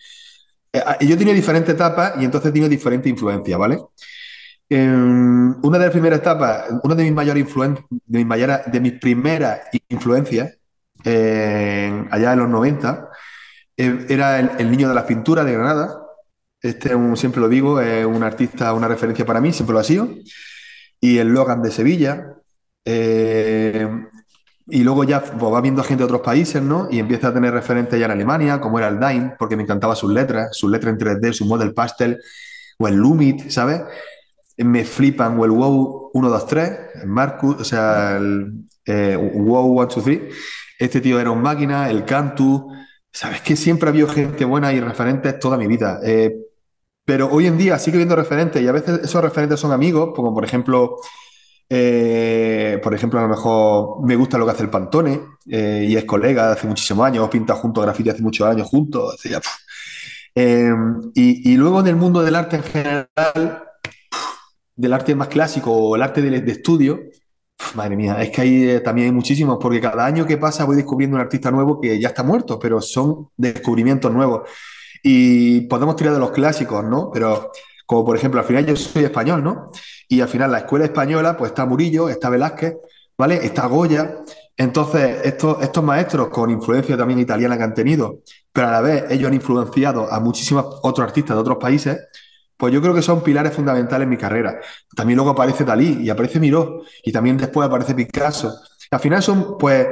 Eh, 0.73 0.81
ah, 0.85 0.97
yo 0.99 1.17
tenía 1.17 1.33
diferentes 1.33 1.73
etapas 1.73 2.13
y 2.19 2.25
entonces 2.25 2.51
tenía 2.51 2.67
diferentes 2.69 3.09
influencias, 3.09 3.57
¿vale? 3.57 3.79
En 4.67 5.55
una 5.61 5.77
de 5.77 5.85
las 5.85 5.91
primeras 5.91 6.19
etapas, 6.19 6.65
una 6.83 6.95
de 6.95 7.03
mis 7.03 7.13
mayores 7.13 7.41
influencias, 7.41 7.85
de 7.89 8.19
mis, 8.19 8.25
mayores, 8.25 8.59
de 8.71 8.79
mis 8.79 8.93
primeras 8.93 9.61
influencias, 9.89 10.57
eh, 11.03 12.05
allá 12.11 12.33
en 12.33 12.39
los 12.39 12.49
90, 12.49 13.09
eh, 13.77 14.05
era 14.09 14.39
el, 14.39 14.71
Niño 14.71 14.89
de 14.89 14.95
las 14.95 15.05
Pinturas 15.05 15.45
de 15.45 15.53
Granada. 15.53 16.01
Este, 16.65 16.95
un, 16.95 17.15
siempre 17.15 17.41
lo 17.41 17.47
digo, 17.47 17.79
es 17.79 18.05
un 18.05 18.23
artista, 18.23 18.73
una 18.73 18.87
referencia 18.87 19.25
para 19.25 19.39
mí, 19.39 19.53
siempre 19.53 19.73
lo 19.73 19.79
ha 19.79 19.83
sido 19.83 20.09
y 20.99 21.19
el 21.19 21.29
Logan 21.29 21.61
de 21.61 21.71
Sevilla. 21.71 22.33
Eh, 22.83 23.87
y 24.67 24.83
luego 24.83 25.03
ya 25.03 25.21
pues, 25.21 25.53
va 25.53 25.61
viendo 25.61 25.83
gente 25.83 26.01
de 26.01 26.05
otros 26.05 26.21
países, 26.21 26.61
¿no? 26.61 26.87
Y 26.89 26.97
empieza 26.97 27.27
a 27.27 27.33
tener 27.33 27.53
referentes 27.53 27.99
ya 27.99 28.05
en 28.05 28.11
Alemania, 28.11 28.59
como 28.59 28.79
era 28.79 28.87
el 28.87 28.99
Dime, 28.99 29.35
porque 29.37 29.55
me 29.55 29.63
encantaba 29.63 29.95
sus 29.95 30.11
letras, 30.11 30.57
sus 30.57 30.71
letras 30.71 30.93
en 30.93 30.99
3D, 30.99 31.33
su 31.33 31.45
model 31.45 31.73
pastel, 31.73 32.19
o 32.79 32.87
el 32.87 32.95
Lumit, 32.95 33.49
¿sabes? 33.49 33.81
Me 34.57 34.83
flipan, 34.83 35.37
o 35.39 35.45
el 35.45 35.51
WoW 35.51 36.09
123, 36.13 37.03
el 37.03 37.07
Marcus, 37.07 37.61
o 37.61 37.63
sea, 37.63 38.17
el 38.17 38.65
eh, 38.85 39.15
WoW 39.15 39.87
123. 39.87 40.35
Este 40.79 41.01
tío 41.01 41.19
era 41.19 41.29
un 41.29 41.41
máquina, 41.41 41.89
el 41.91 42.03
Cantu. 42.05 42.71
¿Sabes 43.11 43.41
que 43.41 43.55
siempre 43.55 43.87
ha 43.87 43.91
habido 43.91 44.07
gente 44.07 44.43
buena 44.45 44.73
y 44.73 44.79
referentes 44.79 45.39
toda 45.39 45.57
mi 45.57 45.67
vida? 45.67 45.99
Eh, 46.03 46.35
pero 47.05 47.29
hoy 47.31 47.45
en 47.45 47.57
día 47.57 47.77
sigue 47.77 47.97
viendo 47.97 48.15
referentes 48.15 48.61
y 48.61 48.67
a 48.67 48.71
veces 48.71 49.01
esos 49.03 49.21
referentes 49.21 49.59
son 49.59 49.71
amigos, 49.71 50.09
como 50.15 50.33
por 50.33 50.43
ejemplo, 50.43 50.97
eh, 51.69 52.79
por 52.81 52.95
ejemplo, 52.95 53.19
a 53.19 53.23
lo 53.23 53.29
mejor 53.29 54.03
me 54.03 54.15
gusta 54.15 54.39
lo 54.39 54.45
que 54.45 54.51
hace 54.51 54.63
el 54.63 54.71
Pantone 54.71 55.21
eh, 55.47 55.85
y 55.87 55.95
es 55.95 56.05
colega 56.05 56.47
de 56.47 56.53
hace 56.53 56.67
muchísimos 56.67 57.05
años, 57.05 57.29
pinta 57.29 57.53
juntos 57.53 57.83
grafiti 57.83 58.09
hace 58.09 58.23
muchos 58.23 58.47
años 58.47 58.67
juntos. 58.67 59.15
Eh, 60.33 60.73
y, 61.13 61.51
y, 61.53 61.55
luego 61.55 61.79
en 61.79 61.87
el 61.87 61.95
mundo 61.95 62.21
del 62.23 62.35
arte 62.35 62.57
en 62.57 62.63
general, 62.63 63.63
del 64.75 64.93
arte 64.93 65.15
más 65.15 65.27
clásico 65.29 65.71
o 65.71 65.95
el 65.95 66.01
arte 66.01 66.21
de, 66.21 66.41
de 66.41 66.51
estudio, 66.51 66.99
madre 67.75 67.95
mía, 67.95 68.21
es 68.21 68.31
que 68.31 68.41
hay 68.41 68.83
también 68.83 69.07
hay 69.07 69.13
muchísimos, 69.13 69.57
porque 69.61 69.79
cada 69.79 70.05
año 70.05 70.25
que 70.25 70.37
pasa 70.37 70.65
voy 70.65 70.75
descubriendo 70.75 71.15
un 71.15 71.21
artista 71.21 71.51
nuevo 71.51 71.79
que 71.79 71.99
ya 71.99 72.09
está 72.09 72.23
muerto, 72.23 72.59
pero 72.59 72.81
son 72.81 73.29
descubrimientos 73.37 74.11
nuevos. 74.11 74.49
Y 75.07 75.61
podemos 75.67 75.95
tirar 75.95 76.15
de 76.15 76.19
los 76.19 76.31
clásicos, 76.31 76.83
¿no? 76.83 77.11
Pero 77.13 77.51
como 77.85 78.03
por 78.03 78.17
ejemplo, 78.17 78.39
al 78.39 78.47
final 78.47 78.65
yo 78.65 78.75
soy 78.75 79.03
español, 79.03 79.43
¿no? 79.43 79.69
Y 80.07 80.19
al 80.19 80.27
final 80.27 80.51
la 80.51 80.57
escuela 80.57 80.85
española, 80.85 81.37
pues 81.37 81.51
está 81.51 81.63
Murillo, 81.67 82.09
está 82.09 82.31
Velázquez, 82.31 82.73
¿vale? 83.15 83.45
Está 83.45 83.67
Goya. 83.67 84.17
Entonces, 84.57 85.17
estos, 85.23 85.61
estos 85.61 85.83
maestros 85.83 86.29
con 86.29 86.49
influencia 86.49 86.97
también 86.97 87.19
italiana 87.19 87.55
que 87.55 87.63
han 87.63 87.75
tenido, 87.75 88.21
pero 88.51 88.69
a 88.69 88.71
la 88.71 88.81
vez 88.81 89.05
ellos 89.11 89.27
han 89.27 89.35
influenciado 89.35 90.11
a 90.11 90.19
muchísimos 90.19 90.79
otros 90.81 91.07
artistas 91.07 91.35
de 91.35 91.41
otros 91.41 91.57
países, 91.59 91.99
pues 92.57 92.73
yo 92.73 92.81
creo 92.81 92.95
que 92.95 93.03
son 93.03 93.21
pilares 93.21 93.53
fundamentales 93.53 94.05
en 94.05 94.09
mi 94.09 94.17
carrera. 94.17 94.59
También 94.95 95.17
luego 95.17 95.33
aparece 95.33 95.63
Dalí 95.63 95.99
y 96.01 96.09
aparece 96.09 96.39
Miró 96.39 96.81
y 97.03 97.11
también 97.11 97.37
después 97.37 97.67
aparece 97.67 97.93
Picasso. 97.93 98.59
Al 98.89 98.99
final 98.99 99.21
son, 99.21 99.55
pues, 99.59 99.85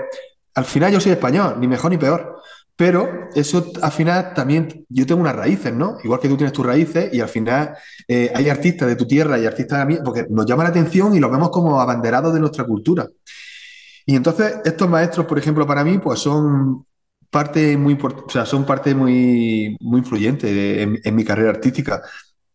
al 0.56 0.66
final 0.66 0.92
yo 0.92 1.00
soy 1.00 1.12
español, 1.12 1.58
ni 1.60 1.68
mejor 1.68 1.92
ni 1.92 2.00
peor. 2.00 2.42
Pero 2.76 3.30
eso 3.36 3.72
al 3.82 3.92
final 3.92 4.34
también, 4.34 4.86
yo 4.90 5.06
tengo 5.06 5.22
unas 5.22 5.36
raíces, 5.36 5.74
¿no? 5.74 5.98
Igual 6.04 6.20
que 6.20 6.28
tú 6.28 6.38
tienes 6.38 6.54
tus 6.54 6.66
raíces 6.66 7.14
y 7.14 7.22
al 7.22 7.30
final 7.30 7.76
eh, 8.08 8.32
hay 8.34 8.50
artistas 8.50 8.88
de 8.88 8.96
tu 8.96 9.06
tierra 9.08 9.38
y 9.40 9.46
artistas 9.46 9.80
de 9.80 9.86
mí, 9.86 10.00
porque 10.04 10.26
nos 10.30 10.46
llama 10.46 10.64
la 10.64 10.70
atención 10.70 11.16
y 11.16 11.20
los 11.20 11.32
vemos 11.32 11.50
como 11.52 11.80
abanderados 11.80 12.34
de 12.34 12.40
nuestra 12.40 12.66
cultura. 12.66 13.08
Y 14.06 14.16
entonces 14.16 14.56
estos 14.66 14.90
maestros, 14.90 15.26
por 15.26 15.40
ejemplo, 15.40 15.66
para 15.66 15.84
mí, 15.84 15.98
pues 16.00 16.20
son 16.20 16.86
parte 17.30 17.78
muy, 17.78 17.98
o 18.02 18.30
sea, 18.30 18.46
son 18.46 18.66
parte 18.66 18.94
muy, 18.94 19.78
muy 19.82 20.00
influyente 20.00 20.82
en, 20.82 21.00
en 21.04 21.16
mi 21.16 21.24
carrera 21.24 21.52
artística. 21.52 22.02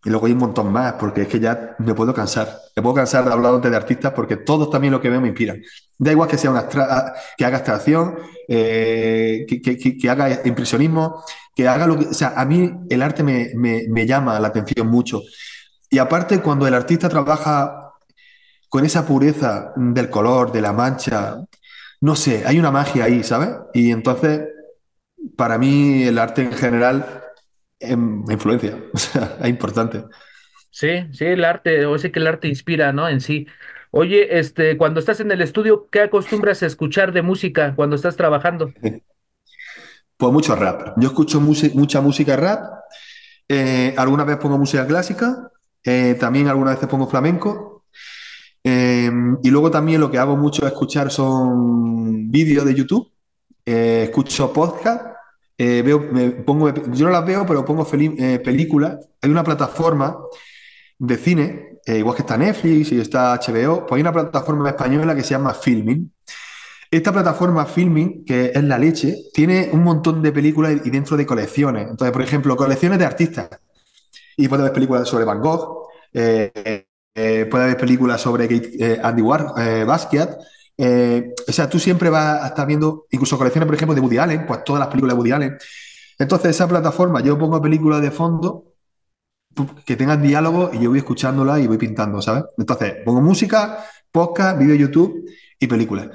Y 0.09 0.11
luego 0.11 0.25
hay 0.25 0.33
un 0.33 0.39
montón 0.39 0.73
más, 0.73 0.95
porque 0.95 1.21
es 1.21 1.29
que 1.29 1.39
ya 1.39 1.77
me 1.81 1.95
puedo 1.95 2.15
cansar. 2.15 2.49
Me 2.75 2.83
puedo 2.83 2.95
cansar 2.95 3.27
de 3.27 3.31
hablar 3.31 3.61
de 3.61 3.77
artistas 3.77 4.11
porque 4.15 4.37
todos 4.37 4.71
también 4.71 4.91
lo 4.91 5.03
que 5.03 5.11
veo 5.11 5.21
me 5.21 5.29
inspiran. 5.29 5.61
Da 5.99 6.11
igual 6.11 6.31
que 6.31 6.39
sea 6.39 6.51
una 6.51 6.67
que 6.67 7.45
haga 7.45 7.57
abstracción, 7.59 8.17
eh, 8.49 9.45
que, 9.47 9.61
que, 9.61 9.99
que, 9.99 10.09
haga 10.09 10.41
impresionismo, 10.47 11.23
que 11.55 11.69
haga 11.69 11.87
lo 11.87 11.99
que. 11.99 12.07
O 12.07 12.15
sea, 12.15 12.33
a 12.35 12.47
mí 12.47 12.73
el 12.89 13.03
arte 13.03 13.23
me, 13.23 13.51
me, 13.55 13.83
me 13.91 14.07
llama 14.07 14.41
la 14.41 14.49
atención 14.49 14.87
mucho. 14.87 15.21
Y 15.91 15.99
aparte, 15.99 16.41
cuando 16.41 16.67
el 16.67 16.73
artista 16.73 17.11
trabaja 17.11 17.93
con 18.71 18.87
esa 18.87 19.05
pureza 19.05 19.75
del 19.77 20.09
color, 20.09 20.53
de 20.53 20.63
la 20.63 20.73
mancha, 20.73 21.37
no 22.01 22.17
sé, 22.17 22.45
hay 22.47 22.59
una 22.59 22.71
magia 22.71 23.05
ahí, 23.05 23.23
¿sabes? 23.23 23.51
Y 23.75 23.91
entonces, 23.91 24.41
para 25.37 25.59
mí, 25.59 26.05
el 26.05 26.17
arte 26.17 26.41
en 26.41 26.53
general 26.53 27.28
en 27.81 28.25
influencia, 28.31 28.79
o 28.93 28.99
sea, 28.99 29.37
es 29.41 29.49
importante. 29.49 30.05
Sí, 30.71 31.07
sí, 31.13 31.25
el 31.25 31.45
arte, 31.45 31.87
o 31.87 31.99
sé 31.99 32.13
que 32.13 32.19
el 32.21 32.27
arte 32.27 32.49
inspira, 32.49 32.93
¿no? 32.93 33.09
En 33.09 33.21
sí. 33.21 33.47
Oye, 33.91 34.39
este, 34.39 34.77
cuando 34.77 35.01
estás 35.01 35.21
en 35.21 35.31
el 35.31 35.41
estudio, 35.41 35.89
¿qué 35.91 36.03
acostumbras 36.03 36.63
a 36.63 36.67
escuchar 36.67 37.13
de 37.13 37.23
música 37.23 37.75
cuando 37.75 37.97
estás 37.97 38.17
trabajando? 38.17 38.73
Pues 40.19 40.33
mucho 40.33 40.57
rap. 40.57 40.95
Yo 40.97 41.11
escucho 41.11 41.41
mucha 41.41 42.01
música 42.01 42.35
rap. 42.35 42.65
Eh, 43.47 43.95
alguna 43.97 44.25
vez 44.25 44.37
pongo 44.39 44.59
música 44.59 44.85
clásica. 44.85 45.49
Eh, 45.85 46.17
también 46.19 46.49
algunas 46.49 46.75
veces 46.75 46.89
pongo 46.89 47.07
flamenco. 47.07 47.85
Eh, 48.65 49.09
y 49.45 49.51
luego 49.51 49.71
también 49.71 50.01
lo 50.01 50.11
que 50.11 50.19
hago 50.19 50.37
mucho 50.37 50.67
es 50.67 50.73
escuchar 50.73 51.13
son 51.13 52.33
vídeos 52.33 52.65
de 52.65 52.75
YouTube. 52.75 53.13
Eh, 53.65 54.05
escucho 54.09 54.53
podcast 54.53 55.08
eh, 55.61 55.83
veo, 55.83 55.99
me 55.99 56.31
pongo, 56.31 56.73
yo 56.73 57.07
no 57.07 57.11
las 57.11 57.27
veo, 57.27 57.45
pero 57.45 57.65
pongo 57.65 57.87
eh, 57.93 58.39
películas. 58.39 58.97
Hay 59.21 59.29
una 59.29 59.43
plataforma 59.43 60.17
de 60.99 61.17
cine, 61.17 61.81
eh, 61.85 61.99
igual 61.99 62.15
que 62.15 62.23
está 62.23 62.37
Netflix 62.37 62.93
y 62.93 63.01
está 63.01 63.35
HBO, 63.35 63.85
pues 63.85 63.99
hay 63.99 64.03
una 64.03 64.13
plataforma 64.13 64.69
española 64.69 65.17
que 65.17 65.25
se 65.25 65.31
llama 65.31 65.53
Filming. 65.55 66.13
Esta 66.91 67.13
plataforma 67.13 67.67
Filming, 67.67 68.25
que 68.25 68.53
es 68.55 68.65
la 68.65 68.79
leche, 68.79 69.17
tiene 69.35 69.69
un 69.73 69.83
montón 69.83 70.23
de 70.23 70.31
películas 70.31 70.77
y 70.85 70.91
dentro 70.91 71.17
de 71.17 71.27
colecciones. 71.27 71.89
Entonces, 71.91 72.13
por 72.13 72.23
ejemplo, 72.23 72.57
colecciones 72.57 72.99
de 73.01 73.05
artistas. 73.05 73.51
Y 74.37 74.47
puede 74.47 74.63
haber 74.63 74.73
películas 74.73 75.09
sobre 75.09 75.25
Van 75.25 75.41
Gogh, 75.41 75.89
puede 76.13 76.87
haber 77.51 77.77
películas 77.77 78.21
sobre 78.21 78.45
Andy 79.03 79.23
Warhol, 79.23 79.85
Basquiat, 79.85 80.39
eh, 80.79 81.35
o 81.47 81.53
sea, 81.53 81.69
tú 81.69 81.81
siempre 81.81 82.09
vas 82.09 82.45
a 82.45 82.47
estar 82.47 82.67
viendo, 82.67 83.07
incluso 83.11 83.37
colecciones, 83.37 83.67
por 83.67 83.75
ejemplo, 83.75 83.95
de 83.97 84.01
Woody 84.01 84.19
Allen, 84.19 84.47
pues 84.47 84.63
todas 84.65 84.79
las 84.79 84.89
películas 84.89 85.15
de 85.15 85.19
Woody 85.19 85.33
Allen. 85.33 85.59
Entonces, 86.19 86.51
esa 86.51 86.69
plataforma, 86.69 87.21
yo 87.21 87.37
pongo 87.37 87.61
películas 87.61 88.01
de 88.01 88.13
fondo 88.13 88.65
que 89.85 89.97
tengan 89.97 90.23
diálogo 90.23 90.71
y 90.73 90.79
yo 90.79 90.91
voy 90.91 90.99
escuchándola 90.99 91.59
y 91.59 91.67
voy 91.67 91.79
pintando, 91.79 92.23
¿sabes? 92.23 92.45
Entonces, 92.57 92.95
pongo 93.05 93.21
música, 93.21 93.85
podcast, 94.13 94.57
vídeo 94.59 94.77
YouTube 94.77 95.29
y 95.59 95.67
películas. 95.67 96.11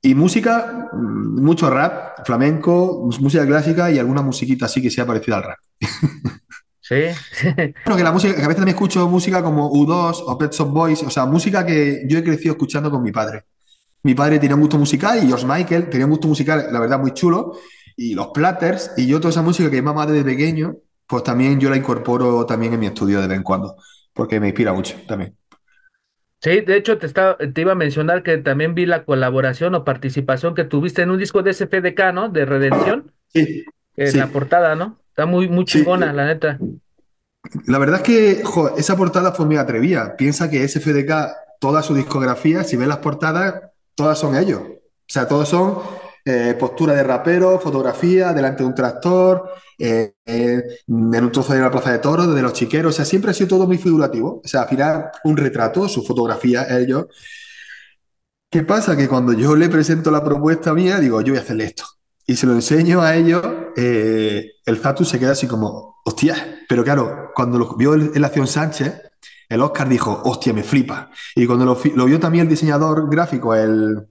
Y 0.00 0.14
música, 0.14 0.88
mm, 0.92 1.42
mucho 1.42 1.68
rap, 1.68 2.24
flamenco, 2.24 3.06
música 3.20 3.46
clásica 3.46 3.90
y 3.90 3.98
alguna 3.98 4.22
musiquita 4.22 4.64
así 4.64 4.80
que 4.80 4.90
sea 4.90 5.06
parecida 5.06 5.36
al 5.36 5.42
rap. 5.44 5.58
Sí. 6.82 7.02
bueno, 7.84 7.96
que 7.96 8.02
la 8.02 8.10
música, 8.10 8.34
que 8.34 8.42
a 8.42 8.48
veces 8.48 8.56
también 8.56 8.74
escucho 8.74 9.08
música 9.08 9.44
como 9.44 9.70
U2 9.70 10.24
o 10.26 10.36
Pet 10.36 10.52
Shop 10.52 10.70
Boys, 10.70 11.00
o 11.04 11.10
sea, 11.10 11.24
música 11.24 11.64
que 11.64 12.02
yo 12.08 12.18
he 12.18 12.24
crecido 12.24 12.54
escuchando 12.54 12.90
con 12.90 13.00
mi 13.00 13.12
padre. 13.12 13.44
Mi 14.02 14.14
padre 14.14 14.38
tenía 14.38 14.54
un 14.54 14.62
gusto 14.62 14.78
musical 14.78 15.22
y 15.22 15.26
George 15.26 15.46
Michael 15.46 15.90
tenía 15.90 16.06
un 16.06 16.12
gusto 16.12 16.28
musical, 16.28 16.68
la 16.70 16.80
verdad, 16.80 16.98
muy 16.98 17.12
chulo. 17.12 17.58
Y 17.96 18.14
los 18.14 18.28
Platters 18.28 18.92
y 18.96 19.06
yo 19.06 19.18
toda 19.18 19.30
esa 19.30 19.42
música 19.42 19.70
que 19.70 19.76
mi 19.76 19.82
mamá 19.82 20.06
desde 20.06 20.24
pequeño, 20.24 20.76
pues 21.06 21.22
también 21.22 21.60
yo 21.60 21.68
la 21.68 21.76
incorporo 21.76 22.46
también 22.46 22.72
en 22.72 22.80
mi 22.80 22.86
estudio 22.86 23.20
de 23.20 23.28
vez 23.28 23.36
en 23.36 23.42
cuando, 23.42 23.76
porque 24.14 24.40
me 24.40 24.48
inspira 24.48 24.72
mucho 24.72 24.96
también. 25.06 25.36
Sí, 26.42 26.62
de 26.62 26.76
hecho 26.76 26.96
te, 26.96 27.06
estaba, 27.06 27.36
te 27.36 27.60
iba 27.60 27.72
a 27.72 27.74
mencionar 27.74 28.22
que 28.22 28.38
también 28.38 28.74
vi 28.74 28.86
la 28.86 29.04
colaboración 29.04 29.74
o 29.74 29.84
participación 29.84 30.54
que 30.54 30.64
tuviste 30.64 31.02
en 31.02 31.10
un 31.10 31.18
disco 31.18 31.42
de 31.42 31.52
SFDK, 31.52 32.12
¿no? 32.14 32.30
De 32.30 32.46
Redención. 32.46 33.12
Sí. 33.28 33.64
En 33.96 34.10
sí. 34.10 34.16
la 34.16 34.28
portada, 34.28 34.74
¿no? 34.74 34.98
Está 35.08 35.26
muy, 35.26 35.48
muy 35.48 35.66
chingona, 35.66 36.10
sí. 36.10 36.16
la 36.16 36.26
neta. 36.26 36.58
La 37.66 37.78
verdad 37.78 38.00
es 38.00 38.02
que 38.02 38.42
jo, 38.44 38.74
esa 38.76 38.96
portada 38.96 39.32
fue 39.32 39.44
muy 39.44 39.56
atrevida. 39.56 40.16
Piensa 40.16 40.48
que 40.48 40.66
SFDK, 40.66 41.12
toda 41.58 41.82
su 41.82 41.94
discografía, 41.94 42.64
si 42.64 42.76
ves 42.76 42.88
las 42.88 42.98
portadas, 42.98 43.69
todas 44.00 44.18
son 44.18 44.34
ellos. 44.34 44.62
O 44.62 45.12
sea, 45.12 45.28
todos 45.28 45.46
son 45.46 45.78
eh, 46.24 46.56
postura 46.58 46.94
de 46.94 47.02
rapero, 47.02 47.60
fotografía, 47.60 48.32
delante 48.32 48.62
de 48.62 48.68
un 48.70 48.74
tractor, 48.74 49.50
eh, 49.78 50.14
eh, 50.24 50.62
en 50.88 51.24
un 51.24 51.30
trozo 51.30 51.52
de 51.52 51.58
una 51.58 51.70
plaza 51.70 51.92
de 51.92 51.98
toros, 51.98 52.28
desde 52.28 52.40
los 52.40 52.54
chiqueros. 52.54 52.94
O 52.94 52.96
sea, 52.96 53.04
siempre 53.04 53.30
ha 53.30 53.34
sido 53.34 53.48
todo 53.48 53.66
muy 53.66 53.76
figurativo. 53.76 54.40
O 54.42 54.48
sea, 54.48 54.62
al 54.62 54.68
final, 54.68 55.10
un 55.24 55.36
retrato, 55.36 55.86
su 55.86 56.02
fotografía, 56.02 56.66
ellos. 56.78 57.08
¿Qué 58.50 58.62
pasa? 58.62 58.96
Que 58.96 59.06
cuando 59.06 59.34
yo 59.34 59.54
le 59.54 59.68
presento 59.68 60.10
la 60.10 60.24
propuesta 60.24 60.72
mía, 60.72 60.98
digo, 60.98 61.20
yo 61.20 61.32
voy 61.34 61.38
a 61.38 61.42
hacerle 61.42 61.64
esto. 61.64 61.84
Y 62.26 62.36
se 62.36 62.46
lo 62.46 62.54
enseño 62.54 63.02
a 63.02 63.16
ellos, 63.16 63.42
el 63.76 64.78
Zatu 64.80 65.04
se 65.04 65.18
queda 65.18 65.32
así 65.32 65.46
como, 65.46 65.96
hostia. 66.06 66.62
Pero 66.68 66.84
claro, 66.84 67.32
cuando 67.34 67.58
lo 67.58 67.76
vio 67.76 67.92
el, 67.94 68.12
el 68.14 68.24
Acción 68.24 68.46
Sánchez, 68.46 69.09
el 69.48 69.60
Oscar 69.62 69.88
dijo, 69.88 70.20
hostia, 70.24 70.52
me 70.52 70.62
flipa. 70.62 71.10
Y 71.34 71.46
cuando 71.46 71.64
lo, 71.64 72.04
vio 72.06 72.20
también 72.20 72.42
el 72.44 72.48
diseñador 72.50 73.08
gráfico, 73.10 73.54
el, 73.54 74.06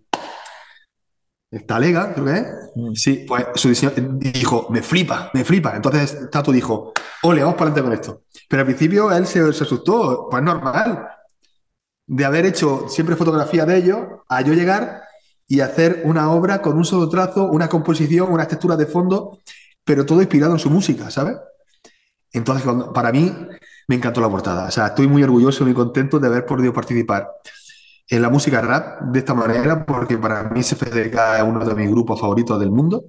Talega, 1.65 2.13
creo 2.13 2.25
que 2.25 2.33
es, 2.33 2.45
Mm. 2.75 2.93
sí, 2.93 3.25
pues 3.27 3.45
su 3.55 3.69
diseño 3.69 3.91
dijo, 3.97 4.67
me 4.69 4.83
flipa, 4.83 5.31
me 5.33 5.43
flipa. 5.43 5.75
Entonces 5.75 6.29
Tato 6.29 6.51
dijo, 6.51 6.93
ole, 7.23 7.41
vamos 7.41 7.57
para 7.57 7.71
adelante 7.71 7.81
con 7.81 7.93
esto. 7.99 8.23
Pero 8.47 8.61
al 8.61 8.65
principio 8.67 9.11
él 9.11 9.25
se, 9.25 9.51
se 9.53 9.63
asustó, 9.63 10.27
pues 10.29 10.43
normal, 10.43 11.07
de 12.05 12.25
haber 12.25 12.45
hecho 12.45 12.85
siempre 12.87 13.15
fotografía 13.15 13.65
de 13.65 13.77
ellos, 13.77 13.99
a 14.29 14.41
yo 14.41 14.53
llegar 14.53 15.01
y 15.47 15.61
hacer 15.61 16.03
una 16.05 16.31
obra 16.31 16.61
con 16.61 16.77
un 16.77 16.85
solo 16.85 17.09
trazo, 17.09 17.45
una 17.45 17.67
composición, 17.67 18.31
una 18.31 18.47
textura 18.47 18.75
de 18.75 18.85
fondo, 18.85 19.39
pero 19.83 20.05
todo 20.05 20.21
inspirado 20.21 20.53
en 20.53 20.59
su 20.59 20.69
música, 20.69 21.09
¿sabes? 21.09 21.37
Entonces, 22.31 22.63
cuando- 22.63 22.93
para 22.93 23.11
mí, 23.11 23.35
me 23.89 23.95
encantó 23.95 24.21
la 24.21 24.29
portada. 24.29 24.67
O 24.67 24.71
sea, 24.71 24.87
estoy 24.87 25.07
muy 25.07 25.23
orgulloso 25.23 25.65
muy 25.65 25.73
contento 25.73 26.19
de 26.19 26.27
haber 26.27 26.45
podido 26.45 26.71
participar 26.71 27.27
en 28.07 28.21
la 28.21 28.29
música 28.29 28.61
rap 28.61 29.01
de 29.01 29.17
esta 29.17 29.33
manera, 29.33 29.83
porque 29.83 30.15
para 30.15 30.43
mí 30.43 30.61
CFDK 30.61 31.37
es 31.37 31.43
uno 31.43 31.65
de 31.65 31.73
mis 31.73 31.89
grupos 31.89 32.21
favoritos 32.21 32.59
del 32.59 32.69
mundo 32.69 33.03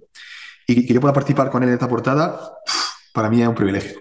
y 0.66 0.86
que 0.86 0.94
yo 0.94 1.00
pueda 1.00 1.12
participar 1.12 1.50
con 1.50 1.62
él 1.62 1.68
en 1.68 1.74
esta 1.74 1.86
portada, 1.86 2.40
para 3.12 3.28
mí 3.28 3.42
es 3.42 3.48
un 3.48 3.54
privilegio. 3.54 4.00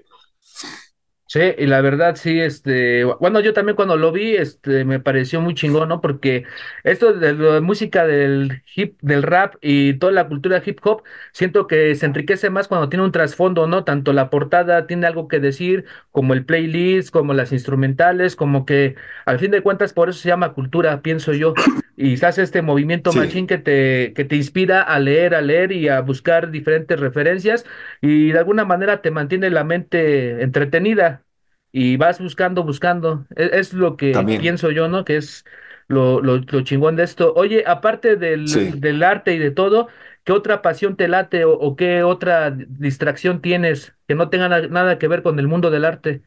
Sí, 1.31 1.39
y 1.59 1.67
la 1.67 1.79
verdad 1.81 2.15
sí, 2.15 2.39
este, 2.39 3.03
bueno, 3.03 3.39
yo 3.39 3.53
también 3.53 3.75
cuando 3.75 3.95
lo 3.97 4.11
vi, 4.11 4.35
este, 4.35 4.83
me 4.83 4.99
pareció 4.99 5.39
muy 5.41 5.53
chingón, 5.53 5.87
¿no? 5.89 6.01
Porque 6.01 6.45
esto 6.83 7.13
de 7.13 7.33
la 7.35 7.61
música 7.61 8.07
del 8.07 8.63
hip, 8.75 8.97
del 9.03 9.21
rap 9.21 9.53
y 9.61 9.93
toda 9.99 10.11
la 10.11 10.27
cultura 10.27 10.59
hip 10.65 10.79
hop, 10.83 11.03
siento 11.31 11.67
que 11.67 11.93
se 11.93 12.07
enriquece 12.07 12.49
más 12.49 12.67
cuando 12.67 12.89
tiene 12.89 13.05
un 13.05 13.11
trasfondo, 13.11 13.67
¿no? 13.67 13.83
Tanto 13.83 14.11
la 14.11 14.31
portada 14.31 14.87
tiene 14.87 15.05
algo 15.05 15.27
que 15.27 15.39
decir, 15.39 15.85
como 16.11 16.33
el 16.33 16.45
playlist, 16.45 17.11
como 17.11 17.35
las 17.35 17.51
instrumentales, 17.51 18.35
como 18.35 18.65
que 18.65 18.95
al 19.25 19.37
fin 19.37 19.51
de 19.51 19.61
cuentas 19.61 19.93
por 19.93 20.09
eso 20.09 20.17
se 20.19 20.29
llama 20.29 20.53
cultura, 20.53 21.03
pienso 21.03 21.33
yo. 21.33 21.53
Y 22.01 22.15
se 22.17 22.25
hace 22.27 22.43
este 22.43 22.61
movimiento 22.61 23.13
Sí. 23.13 23.19
machín 23.19 23.45
que 23.47 23.57
te, 23.57 24.13
que 24.15 24.23
te 24.25 24.35
inspira 24.37 24.81
a 24.83 24.99
leer, 24.99 25.35
a 25.35 25.41
leer 25.41 25.71
y 25.73 25.89
a 25.89 25.99
buscar 26.01 26.49
diferentes 26.51 26.97
referencias 26.99 27.65
y 28.01 28.31
de 28.31 28.39
alguna 28.39 28.63
manera 28.65 29.01
te 29.01 29.11
mantiene 29.11 29.49
la 29.49 29.65
mente 29.65 30.41
entretenida 30.41 31.25
y 31.71 31.97
vas 31.97 32.19
buscando, 32.21 32.63
buscando. 32.63 33.25
Es, 33.35 33.51
es 33.53 33.73
lo 33.73 33.97
que 33.97 34.17
También. 34.17 34.37
pienso 34.37 34.71
yo, 34.71 34.87
¿no? 34.87 35.03
Que 35.05 35.17
es 35.17 35.43
lo, 35.87 36.21
lo, 36.21 36.37
lo 36.37 36.61
chingón 36.61 36.95
de 36.95 37.03
esto. 37.03 37.33
Oye, 37.35 37.63
aparte 37.67 38.15
del, 38.15 38.69
Sí. 38.69 38.73
del 38.81 39.03
arte 39.03 39.33
y 39.33 39.39
de 39.39 39.51
todo, 39.51 39.89
¿qué 40.23 40.31
otra 40.33 40.61
pasión 40.61 40.95
te 40.95 41.07
late 41.09 41.43
o, 41.45 41.53
o 41.53 41.75
qué 41.75 42.03
otra 42.03 42.51
distracción 42.51 43.41
tienes 43.41 43.93
que 44.07 44.15
no 44.15 44.29
tenga 44.29 44.47
na- 44.49 44.67
nada 44.67 44.97
que 44.99 45.07
ver 45.09 45.21
con 45.23 45.37
el 45.39 45.47
mundo 45.49 45.69
del 45.71 45.85
arte? 45.85 46.23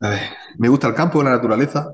A 0.00 0.08
ver, 0.10 0.20
me 0.58 0.68
gusta 0.68 0.88
el 0.88 0.94
campo, 0.94 1.22
la 1.22 1.30
naturaleza. 1.30 1.90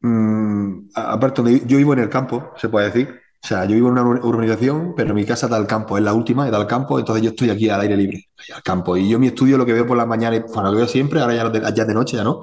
Mm, 0.00 0.57
aparte, 0.94 1.42
yo 1.66 1.76
vivo 1.78 1.92
en 1.92 2.00
el 2.00 2.08
campo, 2.08 2.52
se 2.56 2.68
puede 2.68 2.86
decir. 2.86 3.20
O 3.42 3.46
sea, 3.46 3.64
yo 3.64 3.74
vivo 3.76 3.88
en 3.88 3.92
una 3.92 4.02
ur- 4.02 4.24
urbanización, 4.24 4.94
pero 4.96 5.14
mi 5.14 5.24
casa 5.24 5.46
da 5.46 5.56
al 5.56 5.66
campo, 5.66 5.96
es 5.96 6.02
la 6.04 6.12
última, 6.12 6.50
da 6.50 6.56
al 6.58 6.66
campo, 6.66 6.98
entonces 6.98 7.22
yo 7.22 7.30
estoy 7.30 7.50
aquí 7.50 7.68
al 7.70 7.80
aire 7.80 7.96
libre, 7.96 8.24
al 8.54 8.62
campo. 8.62 8.96
Y 8.96 9.08
yo 9.08 9.18
mi 9.18 9.28
estudio 9.28 9.56
lo 9.56 9.64
que 9.64 9.72
veo 9.72 9.86
por 9.86 9.96
las 9.96 10.06
mañanas, 10.08 10.42
bueno, 10.52 10.70
lo 10.72 10.76
veo 10.76 10.88
siempre, 10.88 11.20
ahora 11.20 11.34
ya, 11.34 11.48
de, 11.48 11.60
ya 11.74 11.84
de 11.84 11.94
noche, 11.94 12.16
ya 12.16 12.24
no. 12.24 12.40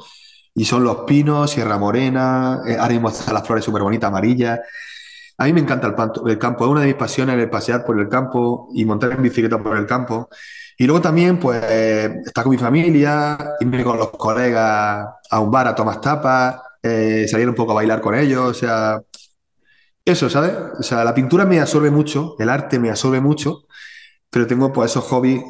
Y 0.53 0.63
son 0.65 0.83
los 0.85 0.99
pinos, 1.01 1.51
Sierra 1.51 1.77
Morena, 1.77 2.61
eh, 2.65 2.77
ahora 2.79 2.93
mismo 2.93 3.09
están 3.09 3.33
las 3.33 3.45
flores 3.45 3.65
súper 3.65 3.83
bonitas, 3.83 4.07
amarillas. 4.07 4.59
A 5.37 5.45
mí 5.45 5.53
me 5.53 5.59
encanta 5.61 5.87
el, 5.87 6.29
el 6.31 6.39
campo, 6.39 6.63
es 6.65 6.71
una 6.71 6.81
de 6.81 6.87
mis 6.87 6.95
pasiones 6.95 7.37
el 7.37 7.49
pasear 7.49 7.83
por 7.85 7.99
el 7.99 8.07
campo 8.07 8.69
y 8.73 8.85
montar 8.85 9.11
en 9.11 9.21
bicicleta 9.21 9.61
por 9.61 9.77
el 9.77 9.85
campo. 9.85 10.29
Y 10.77 10.85
luego 10.85 11.01
también, 11.01 11.39
pues, 11.39 11.61
eh, 11.69 12.21
estar 12.25 12.43
con 12.43 12.51
mi 12.51 12.57
familia, 12.57 13.37
irme 13.59 13.83
con 13.83 13.97
los 13.97 14.11
colegas 14.11 15.07
a 15.29 15.39
un 15.39 15.51
bar 15.51 15.67
a 15.67 15.75
tomar 15.75 15.99
tapas, 16.01 16.55
eh, 16.85 17.27
salir 17.27 17.49
un 17.49 17.55
poco 17.55 17.73
a 17.73 17.75
bailar 17.75 18.01
con 18.01 18.15
ellos, 18.15 18.41
o 18.51 18.53
sea, 18.53 19.01
eso, 20.03 20.29
¿sabes? 20.29 20.51
O 20.79 20.83
sea, 20.83 21.03
la 21.03 21.13
pintura 21.13 21.45
me 21.45 21.59
absorbe 21.59 21.89
mucho, 21.91 22.35
el 22.39 22.49
arte 22.49 22.79
me 22.79 22.89
absorbe 22.89 23.19
mucho, 23.21 23.67
pero 24.29 24.47
tengo 24.47 24.73
pues 24.73 24.91
esos 24.91 25.05
hobbies 25.05 25.41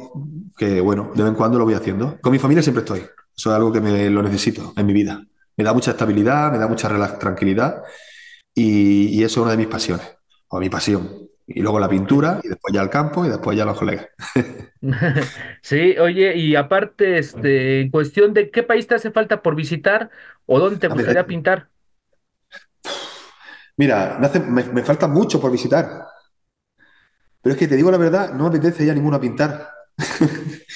que, 0.56 0.80
bueno, 0.80 1.12
de 1.14 1.22
vez 1.24 1.30
en 1.32 1.36
cuando 1.36 1.58
lo 1.58 1.64
voy 1.64 1.74
haciendo. 1.74 2.18
Con 2.22 2.32
mi 2.32 2.38
familia 2.38 2.62
siempre 2.62 2.82
estoy, 2.82 3.00
eso 3.00 3.50
es 3.50 3.56
algo 3.56 3.72
que 3.72 3.80
me 3.80 4.10
lo 4.10 4.22
necesito 4.22 4.74
en 4.76 4.86
mi 4.86 4.92
vida. 4.94 5.24
Me 5.56 5.64
da 5.64 5.74
mucha 5.74 5.92
estabilidad, 5.92 6.52
me 6.52 6.58
da 6.58 6.68
mucha 6.68 6.88
tranquilidad 7.18 7.82
y, 8.54 9.08
y 9.20 9.24
eso 9.24 9.40
es 9.40 9.44
una 9.44 9.52
de 9.52 9.58
mis 9.58 9.68
pasiones, 9.68 10.06
o 10.48 10.60
mi 10.60 10.70
pasión. 10.70 11.28
Y 11.46 11.60
luego 11.62 11.80
la 11.80 11.88
pintura, 11.88 12.40
y 12.44 12.48
después 12.48 12.74
ya 12.74 12.82
el 12.82 12.90
campo, 12.90 13.26
y 13.26 13.30
después 13.30 13.56
ya 13.56 13.64
los 13.64 13.78
colegas. 13.78 14.08
Sí, 15.62 15.96
oye, 15.98 16.36
y 16.36 16.54
aparte, 16.56 17.18
este, 17.18 17.80
en 17.80 17.90
cuestión 17.90 18.34
de 18.34 18.50
qué 18.50 18.62
país 18.62 18.86
te 18.86 18.94
hace 18.94 19.10
falta 19.10 19.42
por 19.42 19.56
visitar 19.56 20.10
o 20.46 20.58
dónde 20.58 20.78
te 20.80 20.88
A 20.88 20.94
ver, 20.94 21.06
gustaría 21.06 21.26
eh, 21.26 21.26
pintar. 21.26 21.70
Mira, 23.76 24.16
me, 24.20 24.26
hace- 24.26 24.40
me, 24.40 24.64
me 24.64 24.82
falta 24.82 25.08
mucho 25.08 25.40
por 25.40 25.50
visitar, 25.52 26.06
pero 27.42 27.54
es 27.54 27.58
que 27.58 27.68
te 27.68 27.76
digo 27.76 27.90
la 27.90 27.98
verdad, 27.98 28.32
no 28.32 28.44
me 28.44 28.48
apetece 28.48 28.84
ya 28.86 28.94
ninguno 28.94 29.16
a 29.16 29.20
pintar. 29.20 29.68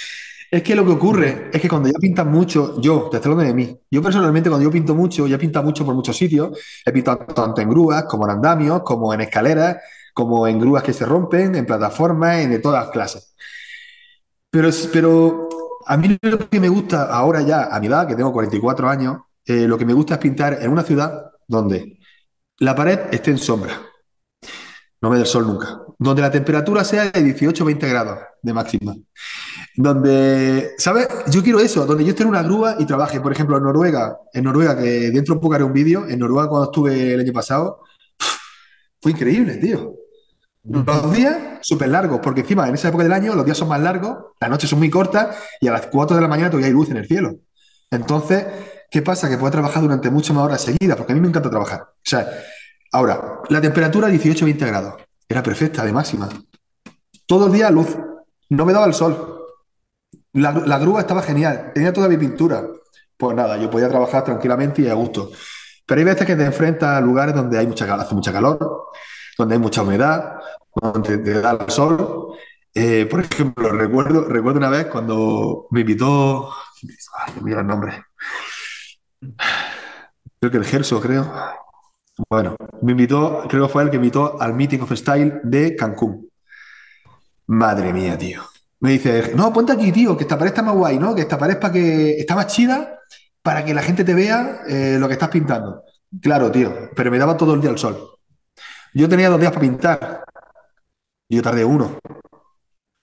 Es 0.52 0.62
que 0.64 0.74
lo 0.74 0.84
que 0.84 0.92
ocurre 0.92 1.50
es 1.52 1.60
que 1.62 1.68
cuando 1.68 1.88
ya 1.88 1.98
pintas 2.00 2.26
mucho, 2.26 2.80
yo, 2.80 3.08
te 3.10 3.18
estoy 3.18 3.32
hablando 3.32 3.48
de 3.52 3.54
mí, 3.54 3.80
yo 3.90 4.02
personalmente 4.02 4.50
cuando 4.50 4.64
yo 4.64 4.70
pinto 4.72 4.94
mucho, 4.96 5.26
ya 5.28 5.38
pinta 5.38 5.62
mucho 5.62 5.84
por 5.84 5.94
muchos 5.94 6.16
sitios, 6.16 6.58
he 6.84 6.92
pintado 6.92 7.18
tanto 7.34 7.60
en 7.60 7.68
grúas, 7.70 8.04
como 8.04 8.24
en 8.26 8.32
andamios, 8.32 8.82
como 8.82 9.14
en 9.14 9.20
escaleras, 9.22 9.76
como 10.14 10.48
en 10.48 10.58
grúas 10.58 10.82
que 10.82 10.92
se 10.92 11.06
rompen, 11.06 11.54
en 11.54 11.66
plataformas, 11.66 12.38
en 12.38 12.50
de 12.50 12.58
todas 12.60 12.90
clases. 12.90 13.34
Pero, 14.50 14.68
pero 14.92 15.48
a 15.86 15.96
mí 15.96 16.18
lo 16.22 16.38
que 16.50 16.60
me 16.60 16.68
gusta 16.68 17.04
ahora 17.12 17.42
ya, 17.42 17.64
a 17.74 17.80
mi 17.80 17.86
edad, 17.86 18.06
que 18.08 18.16
tengo 18.16 18.32
44 18.32 18.88
años, 18.88 19.18
eh, 19.50 19.66
lo 19.66 19.76
que 19.76 19.84
me 19.84 19.92
gusta 19.92 20.14
es 20.14 20.20
pintar 20.20 20.58
en 20.62 20.70
una 20.70 20.84
ciudad 20.84 21.32
donde 21.48 21.98
la 22.58 22.76
pared 22.76 23.00
esté 23.10 23.32
en 23.32 23.38
sombra, 23.38 23.80
no 25.00 25.10
me 25.10 25.16
dé 25.16 25.22
el 25.22 25.26
sol 25.26 25.44
nunca, 25.44 25.80
donde 25.98 26.22
la 26.22 26.30
temperatura 26.30 26.84
sea 26.84 27.10
de 27.10 27.22
18 27.22 27.64
o 27.64 27.66
20 27.66 27.88
grados 27.88 28.18
de 28.42 28.52
máxima. 28.52 28.94
Donde, 29.74 30.74
¿sabes? 30.78 31.08
Yo 31.30 31.42
quiero 31.42 31.58
eso, 31.58 31.84
donde 31.84 32.04
yo 32.04 32.10
esté 32.10 32.22
en 32.22 32.28
una 32.28 32.42
grúa 32.42 32.76
y 32.78 32.86
trabaje, 32.86 33.20
por 33.20 33.32
ejemplo, 33.32 33.56
en 33.56 33.64
Noruega, 33.64 34.18
en 34.32 34.44
Noruega, 34.44 34.76
que 34.76 35.10
dentro 35.10 35.34
de 35.34 35.40
poco 35.40 35.54
haré 35.54 35.64
un 35.64 35.72
vídeo, 35.72 36.06
en 36.06 36.18
Noruega 36.18 36.48
cuando 36.48 36.70
estuve 36.70 37.14
el 37.14 37.20
año 37.20 37.32
pasado, 37.32 37.82
fue 39.00 39.12
increíble, 39.12 39.56
tío. 39.56 39.94
Los 40.62 41.12
días 41.12 41.58
súper 41.62 41.88
largos, 41.88 42.20
porque 42.22 42.42
encima 42.42 42.68
en 42.68 42.74
esa 42.74 42.88
época 42.88 43.02
del 43.02 43.12
año 43.14 43.34
los 43.34 43.44
días 43.44 43.56
son 43.56 43.68
más 43.68 43.80
largos, 43.80 44.16
las 44.38 44.50
noches 44.50 44.68
son 44.68 44.78
muy 44.78 44.90
cortas 44.90 45.36
y 45.60 45.68
a 45.68 45.72
las 45.72 45.86
4 45.86 46.14
de 46.14 46.22
la 46.22 46.28
mañana 46.28 46.50
todavía 46.50 46.68
hay 46.68 46.72
luz 46.72 46.90
en 46.90 46.98
el 46.98 47.06
cielo. 47.06 47.36
Entonces, 47.90 48.44
¿qué 48.90 49.02
pasa? 49.02 49.28
Que 49.28 49.38
puedo 49.38 49.52
trabajar 49.52 49.82
durante 49.82 50.10
muchas 50.10 50.34
más 50.34 50.44
horas 50.44 50.62
seguidas, 50.62 50.96
porque 50.96 51.12
a 51.12 51.14
mí 51.14 51.20
me 51.20 51.28
encanta 51.28 51.48
trabajar. 51.48 51.80
O 51.82 52.02
sea, 52.02 52.28
ahora, 52.92 53.40
la 53.48 53.60
temperatura 53.60 54.08
18-20 54.08 54.66
grados, 54.66 54.94
era 55.28 55.42
perfecta, 55.42 55.84
de 55.84 55.92
máxima. 55.92 56.28
Todo 57.26 57.46
el 57.46 57.52
día 57.52 57.70
luz, 57.70 57.96
no 58.48 58.66
me 58.66 58.72
daba 58.72 58.86
el 58.86 58.94
sol. 58.94 59.46
La, 60.32 60.52
la 60.52 60.78
grúa 60.78 61.00
estaba 61.00 61.22
genial, 61.22 61.72
tenía 61.74 61.92
toda 61.92 62.08
mi 62.08 62.16
pintura. 62.16 62.66
Pues 63.16 63.36
nada, 63.36 63.56
yo 63.56 63.70
podía 63.70 63.88
trabajar 63.88 64.24
tranquilamente 64.24 64.82
y 64.82 64.88
a 64.88 64.94
gusto. 64.94 65.30
Pero 65.86 65.98
hay 65.98 66.04
veces 66.04 66.26
que 66.26 66.36
te 66.36 66.44
enfrentas 66.44 66.96
a 66.96 67.00
lugares 67.00 67.34
donde 67.34 67.58
hay 67.58 67.66
mucha, 67.66 67.92
hace 67.94 68.14
mucha 68.14 68.32
calor, 68.32 68.90
donde 69.36 69.54
hay 69.54 69.60
mucha 69.60 69.82
humedad, 69.82 70.36
donde 70.74 71.18
te 71.18 71.40
da 71.40 71.52
el 71.52 71.70
sol. 71.70 72.34
Eh, 72.72 73.06
por 73.06 73.20
ejemplo, 73.20 73.70
recuerdo, 73.70 74.24
recuerdo 74.24 74.58
una 74.58 74.70
vez 74.70 74.86
cuando 74.86 75.66
me 75.70 75.80
invitó, 75.80 76.48
ay, 77.18 77.34
mira 77.42 77.60
el 77.60 77.66
nombre, 77.66 78.04
creo 80.38 80.50
que 80.50 80.58
el 80.58 80.64
Gerso, 80.64 81.00
creo. 81.00 81.30
Bueno, 82.28 82.56
me 82.82 82.92
invitó, 82.92 83.44
creo 83.48 83.66
que 83.66 83.72
fue 83.72 83.82
el 83.82 83.90
que 83.90 83.96
invitó 83.96 84.40
al 84.40 84.54
Meeting 84.54 84.80
of 84.80 84.92
Style 84.92 85.40
de 85.44 85.76
Cancún. 85.76 86.28
Madre 87.46 87.92
mía, 87.92 88.16
tío. 88.16 88.42
Me 88.80 88.92
dice, 88.92 89.32
no, 89.34 89.52
ponte 89.52 89.72
aquí, 89.72 89.92
tío, 89.92 90.16
que 90.16 90.24
esta 90.24 90.38
pared 90.38 90.50
está 90.50 90.62
más 90.62 90.74
guay, 90.74 90.98
¿no? 90.98 91.14
Que 91.14 91.22
esta 91.22 91.38
pared 91.38 91.58
para 91.58 91.72
que 91.72 92.18
está 92.18 92.34
más 92.34 92.46
chida 92.46 92.98
para 93.42 93.64
que 93.64 93.74
la 93.74 93.82
gente 93.82 94.04
te 94.04 94.14
vea 94.14 94.62
eh, 94.66 94.96
lo 94.98 95.06
que 95.06 95.14
estás 95.14 95.28
pintando. 95.28 95.82
Claro, 96.20 96.50
tío, 96.50 96.90
pero 96.94 97.10
me 97.10 97.18
daba 97.18 97.36
todo 97.36 97.54
el 97.54 97.60
día 97.60 97.70
el 97.70 97.78
sol. 97.78 98.16
Yo 98.94 99.08
tenía 99.08 99.28
dos 99.28 99.40
días 99.40 99.52
para 99.52 99.60
pintar. 99.60 100.24
Yo 101.28 101.42
tardé 101.42 101.64
uno. 101.64 101.98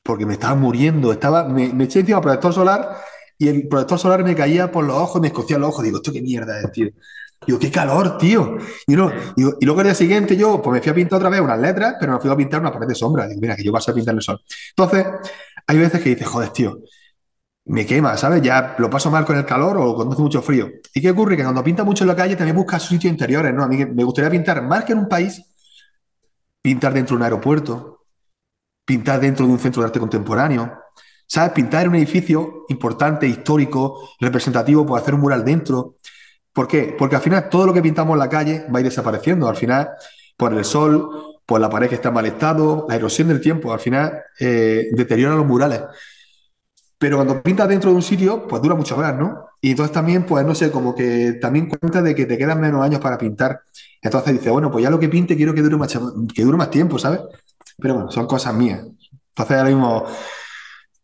Porque 0.03 0.25
me 0.25 0.33
estaba 0.33 0.55
muriendo. 0.55 1.11
Estaba, 1.11 1.45
me, 1.45 1.73
me 1.73 1.85
eché 1.85 2.01
encima 2.01 2.21
protector 2.21 2.53
solar 2.53 2.97
y 3.37 3.47
el 3.47 3.67
protector 3.67 3.99
solar 3.99 4.23
me 4.23 4.35
caía 4.35 4.71
por 4.71 4.85
los 4.85 4.95
ojos, 4.95 5.21
me 5.21 5.27
escocía 5.27 5.57
los 5.57 5.69
ojos. 5.69 5.83
Digo, 5.83 5.97
esto 5.97 6.11
qué 6.11 6.21
mierda 6.21 6.59
es, 6.59 6.71
tío. 6.71 6.89
Digo, 7.45 7.59
qué 7.59 7.69
calor, 7.71 8.17
tío. 8.17 8.57
Y, 8.87 8.95
no, 8.95 9.11
y 9.35 9.65
luego 9.65 9.81
el 9.81 9.87
día 9.87 9.95
siguiente 9.95 10.35
yo 10.35 10.61
pues 10.61 10.73
me 10.73 10.81
fui 10.81 10.91
a 10.91 10.95
pintar 10.95 11.17
otra 11.17 11.29
vez 11.29 11.39
unas 11.39 11.59
letras, 11.59 11.95
pero 11.99 12.13
me 12.13 12.19
fui 12.19 12.31
a 12.31 12.35
pintar 12.35 12.61
una 12.61 12.71
pared 12.71 12.87
de 12.87 12.95
sombra. 12.95 13.27
Digo, 13.27 13.39
mira, 13.41 13.55
que 13.55 13.63
yo 13.63 13.71
paso 13.71 13.91
a 13.91 13.93
pintar 13.93 14.15
el 14.15 14.21
sol. 14.21 14.41
Entonces, 14.69 15.05
hay 15.67 15.77
veces 15.77 16.01
que 16.01 16.09
dices, 16.09 16.27
joder, 16.27 16.49
tío, 16.49 16.79
me 17.65 17.85
quema, 17.85 18.17
¿sabes? 18.17 18.41
Ya 18.41 18.75
lo 18.79 18.89
paso 18.89 19.11
mal 19.11 19.25
con 19.25 19.37
el 19.37 19.45
calor 19.45 19.77
o 19.77 19.93
cuando 19.93 20.13
hace 20.13 20.21
mucho 20.21 20.41
frío. 20.41 20.69
¿Y 20.93 21.01
qué 21.01 21.11
ocurre? 21.11 21.37
Que 21.37 21.43
cuando 21.43 21.63
pinta 21.63 21.83
mucho 21.83 22.03
en 22.03 22.07
la 22.07 22.15
calle 22.15 22.35
también 22.35 22.55
buscas 22.55 22.83
sitios 22.83 23.11
interiores, 23.11 23.53
¿no? 23.53 23.63
A 23.63 23.67
mí 23.67 23.85
me 23.85 24.03
gustaría 24.03 24.31
pintar 24.31 24.61
más 24.63 24.85
que 24.85 24.93
en 24.93 24.99
un 24.99 25.09
país, 25.09 25.43
pintar 26.61 26.93
dentro 26.93 27.15
de 27.15 27.17
un 27.17 27.23
aeropuerto, 27.23 28.05
pintar 28.85 29.19
dentro 29.19 29.45
de 29.45 29.51
un 29.51 29.59
centro 29.59 29.81
de 29.81 29.87
arte 29.87 29.99
contemporáneo, 29.99 30.79
¿sabes? 31.27 31.51
Pintar 31.51 31.87
un 31.87 31.95
edificio 31.95 32.65
importante, 32.69 33.27
histórico, 33.27 34.09
representativo, 34.19 34.85
pues 34.85 35.03
hacer 35.03 35.13
un 35.13 35.21
mural 35.21 35.45
dentro. 35.45 35.95
¿Por 36.53 36.67
qué? 36.67 36.95
Porque 36.97 37.15
al 37.15 37.21
final 37.21 37.49
todo 37.49 37.67
lo 37.67 37.73
que 37.73 37.81
pintamos 37.81 38.13
en 38.13 38.19
la 38.19 38.29
calle 38.29 38.65
va 38.73 38.77
a 38.77 38.81
ir 38.81 38.87
desapareciendo. 38.87 39.47
Al 39.47 39.55
final, 39.55 39.89
por 40.35 40.53
el 40.53 40.65
sol, 40.65 41.37
por 41.45 41.61
la 41.61 41.69
pared 41.69 41.87
que 41.89 41.95
está 41.95 42.09
en 42.09 42.15
mal 42.15 42.25
estado, 42.25 42.85
la 42.89 42.95
erosión 42.95 43.27
del 43.27 43.41
tiempo, 43.41 43.71
al 43.71 43.79
final 43.79 44.21
eh, 44.39 44.87
deteriora 44.91 45.35
los 45.35 45.45
murales. 45.45 45.81
Pero 46.97 47.17
cuando 47.17 47.43
pintas 47.43 47.69
dentro 47.69 47.91
de 47.91 47.95
un 47.95 48.01
sitio, 48.01 48.47
pues 48.47 48.61
dura 48.61 48.73
mucho 48.75 48.97
más, 48.97 49.15
¿no? 49.15 49.45
Y 49.61 49.71
entonces 49.71 49.93
también, 49.93 50.25
pues 50.25 50.45
no 50.45 50.55
sé, 50.55 50.71
como 50.71 50.95
que 50.95 51.33
también 51.33 51.67
cuenta 51.67 52.01
de 52.01 52.15
que 52.15 52.25
te 52.25 52.37
quedan 52.37 52.59
menos 52.59 52.83
años 52.83 52.99
para 52.99 53.17
pintar. 53.17 53.61
Entonces 54.01 54.33
dice, 54.33 54.49
bueno, 54.49 54.71
pues 54.71 54.83
ya 54.83 54.89
lo 54.89 54.99
que 54.99 55.09
pinte 55.09 55.35
quiero 55.35 55.53
que 55.53 55.61
dure 55.61 55.77
más, 55.77 55.97
que 56.33 56.43
dure 56.43 56.57
más 56.57 56.71
tiempo, 56.71 56.97
¿sabes? 56.97 57.21
Pero 57.77 57.95
bueno, 57.95 58.11
son 58.11 58.25
cosas 58.25 58.53
mías. 58.55 58.79
Entonces 59.29 59.57
ahora 59.57 59.69
mismo, 59.69 60.05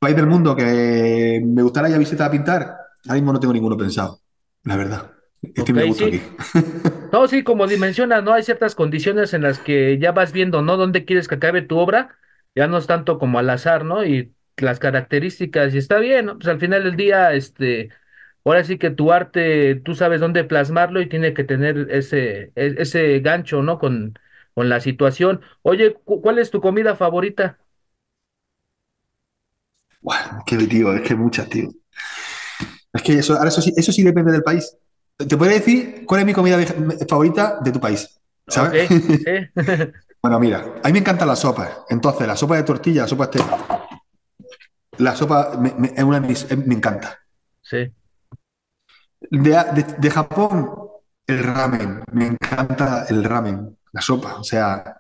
país 0.04 0.16
del 0.16 0.28
mundo 0.28 0.56
que 0.56 1.42
me 1.46 1.62
gustaría 1.64 1.92
ya 1.92 1.98
visitar 1.98 2.28
a 2.28 2.32
pintar, 2.32 2.62
ahora 3.06 3.14
mismo 3.16 3.34
no 3.34 3.40
tengo 3.40 3.54
ninguno 3.54 3.78
pensado, 3.78 4.20
la 4.64 4.76
verdad. 4.78 5.12
Este 5.42 5.74
me 5.74 5.82
Ok, 5.82 5.92
gusta 5.92 6.06
sí. 6.06 6.08
aquí. 6.08 6.22
No, 7.12 7.28
sí, 7.28 7.44
como 7.44 7.68
dimensionas, 7.68 8.24
¿no? 8.24 8.34
Hay 8.34 8.44
ciertas 8.44 8.76
condiciones 8.76 9.34
en 9.34 9.44
las 9.44 9.60
que 9.60 10.00
ya 10.00 10.12
vas 10.14 10.34
viendo, 10.34 10.62
¿no? 10.64 10.78
¿Dónde 10.78 11.06
quieres 11.06 11.28
que 11.28 11.36
acabe 11.36 11.62
tu 11.62 11.78
obra? 11.80 12.18
Ya 12.56 12.68
no 12.68 12.78
es 12.78 12.88
tanto 12.88 13.20
como 13.20 13.40
al 13.40 13.50
azar, 13.52 13.86
¿no? 13.86 14.06
Y 14.06 14.36
las 14.58 14.80
características, 14.80 15.76
y 15.76 15.80
está 15.80 16.00
bien, 16.00 16.26
¿no? 16.28 16.36
Pues 16.40 16.48
al 16.50 16.60
final 16.60 16.84
del 16.84 16.96
día, 16.98 17.34
este, 17.34 17.90
ahora 18.46 18.64
sí 18.64 18.78
que 18.80 18.92
tu 18.92 19.12
arte, 19.14 19.76
tú 19.76 19.96
sabes 19.96 20.22
dónde 20.22 20.44
plasmarlo 20.44 21.02
y 21.02 21.10
tiene 21.10 21.34
que 21.36 21.44
tener 21.44 21.88
ese, 21.92 22.52
e- 22.56 22.76
ese 22.80 23.20
gancho, 23.22 23.62
¿no? 23.64 23.80
Con, 23.80 24.20
con 24.56 24.70
la 24.70 24.80
situación. 24.82 25.42
Oye, 25.64 25.94
cu- 25.94 26.22
¿cuál 26.22 26.40
es 26.40 26.52
tu 26.52 26.62
comida 26.62 26.96
favorita? 26.96 27.60
Buah, 30.04 30.44
que, 30.46 30.58
tío, 30.68 30.94
es 30.94 31.02
que 31.02 31.16
muchas, 31.16 31.50
tío. 31.50 31.70
Es 32.94 33.02
que 33.02 33.14
eso, 33.20 33.36
ahora 33.36 33.50
eso 33.50 33.62
sí, 33.62 33.74
eso 33.76 33.92
sí 33.92 34.04
depende 34.04 34.32
del 34.32 34.44
país. 34.44 34.76
Te 35.18 35.38
puedo 35.38 35.52
decir 35.52 36.04
cuál 36.06 36.22
es 36.22 36.26
mi 36.28 36.34
comida 36.34 36.58
favorita 37.08 37.60
de 37.64 37.72
tu 37.72 37.80
país, 37.80 38.20
¿sabes? 38.48 38.74
sí, 38.88 39.34
Bueno, 40.22 40.40
mira, 40.40 40.76
a 40.84 40.88
mí 40.88 40.94
me 40.94 41.00
encantan 41.00 41.28
las 41.28 41.40
sopas. 41.40 41.70
Entonces, 41.90 42.26
la 42.28 42.36
sopa 42.38 42.56
de 42.56 42.64
tortilla, 42.64 43.02
la 43.04 43.08
sopa 43.08 43.26
este, 43.26 43.40
la 44.98 45.16
sopa 45.16 45.56
me, 45.60 45.72
me- 45.78 45.94
es 45.96 46.04
una 46.04 46.20
de 46.20 46.28
mis- 46.28 46.58
me 46.58 46.74
encanta. 46.76 47.20
sí, 47.62 47.94
De, 49.30 49.52
de- 49.76 49.96
de 49.98 50.10
Japón, 50.12 50.70
el 51.28 51.40
ramen. 51.44 52.04
Me 52.12 52.28
encanta 52.28 53.06
el 53.10 53.24
ramen, 53.24 53.78
la 53.92 54.02
sopa. 54.02 54.36
O 54.40 54.44
sea, 54.44 54.98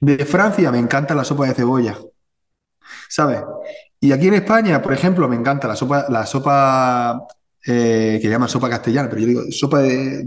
de 0.00 0.24
Francia 0.26 0.70
me 0.72 0.78
encanta 0.78 1.14
la 1.14 1.24
sopa 1.24 1.46
de 1.46 1.54
cebolla, 1.54 1.96
¿sabes? 3.08 3.42
Y 4.02 4.10
aquí 4.10 4.26
en 4.26 4.34
España, 4.34 4.82
por 4.82 4.92
ejemplo, 4.92 5.28
me 5.28 5.36
encanta 5.36 5.68
la 5.68 5.76
sopa, 5.76 6.06
la 6.08 6.26
sopa 6.26 7.24
eh, 7.64 8.18
que 8.20 8.28
llaman 8.28 8.48
sopa 8.48 8.68
castellana, 8.68 9.08
pero 9.08 9.20
yo 9.20 9.28
digo 9.28 9.42
sopa 9.52 9.78
de... 9.78 10.26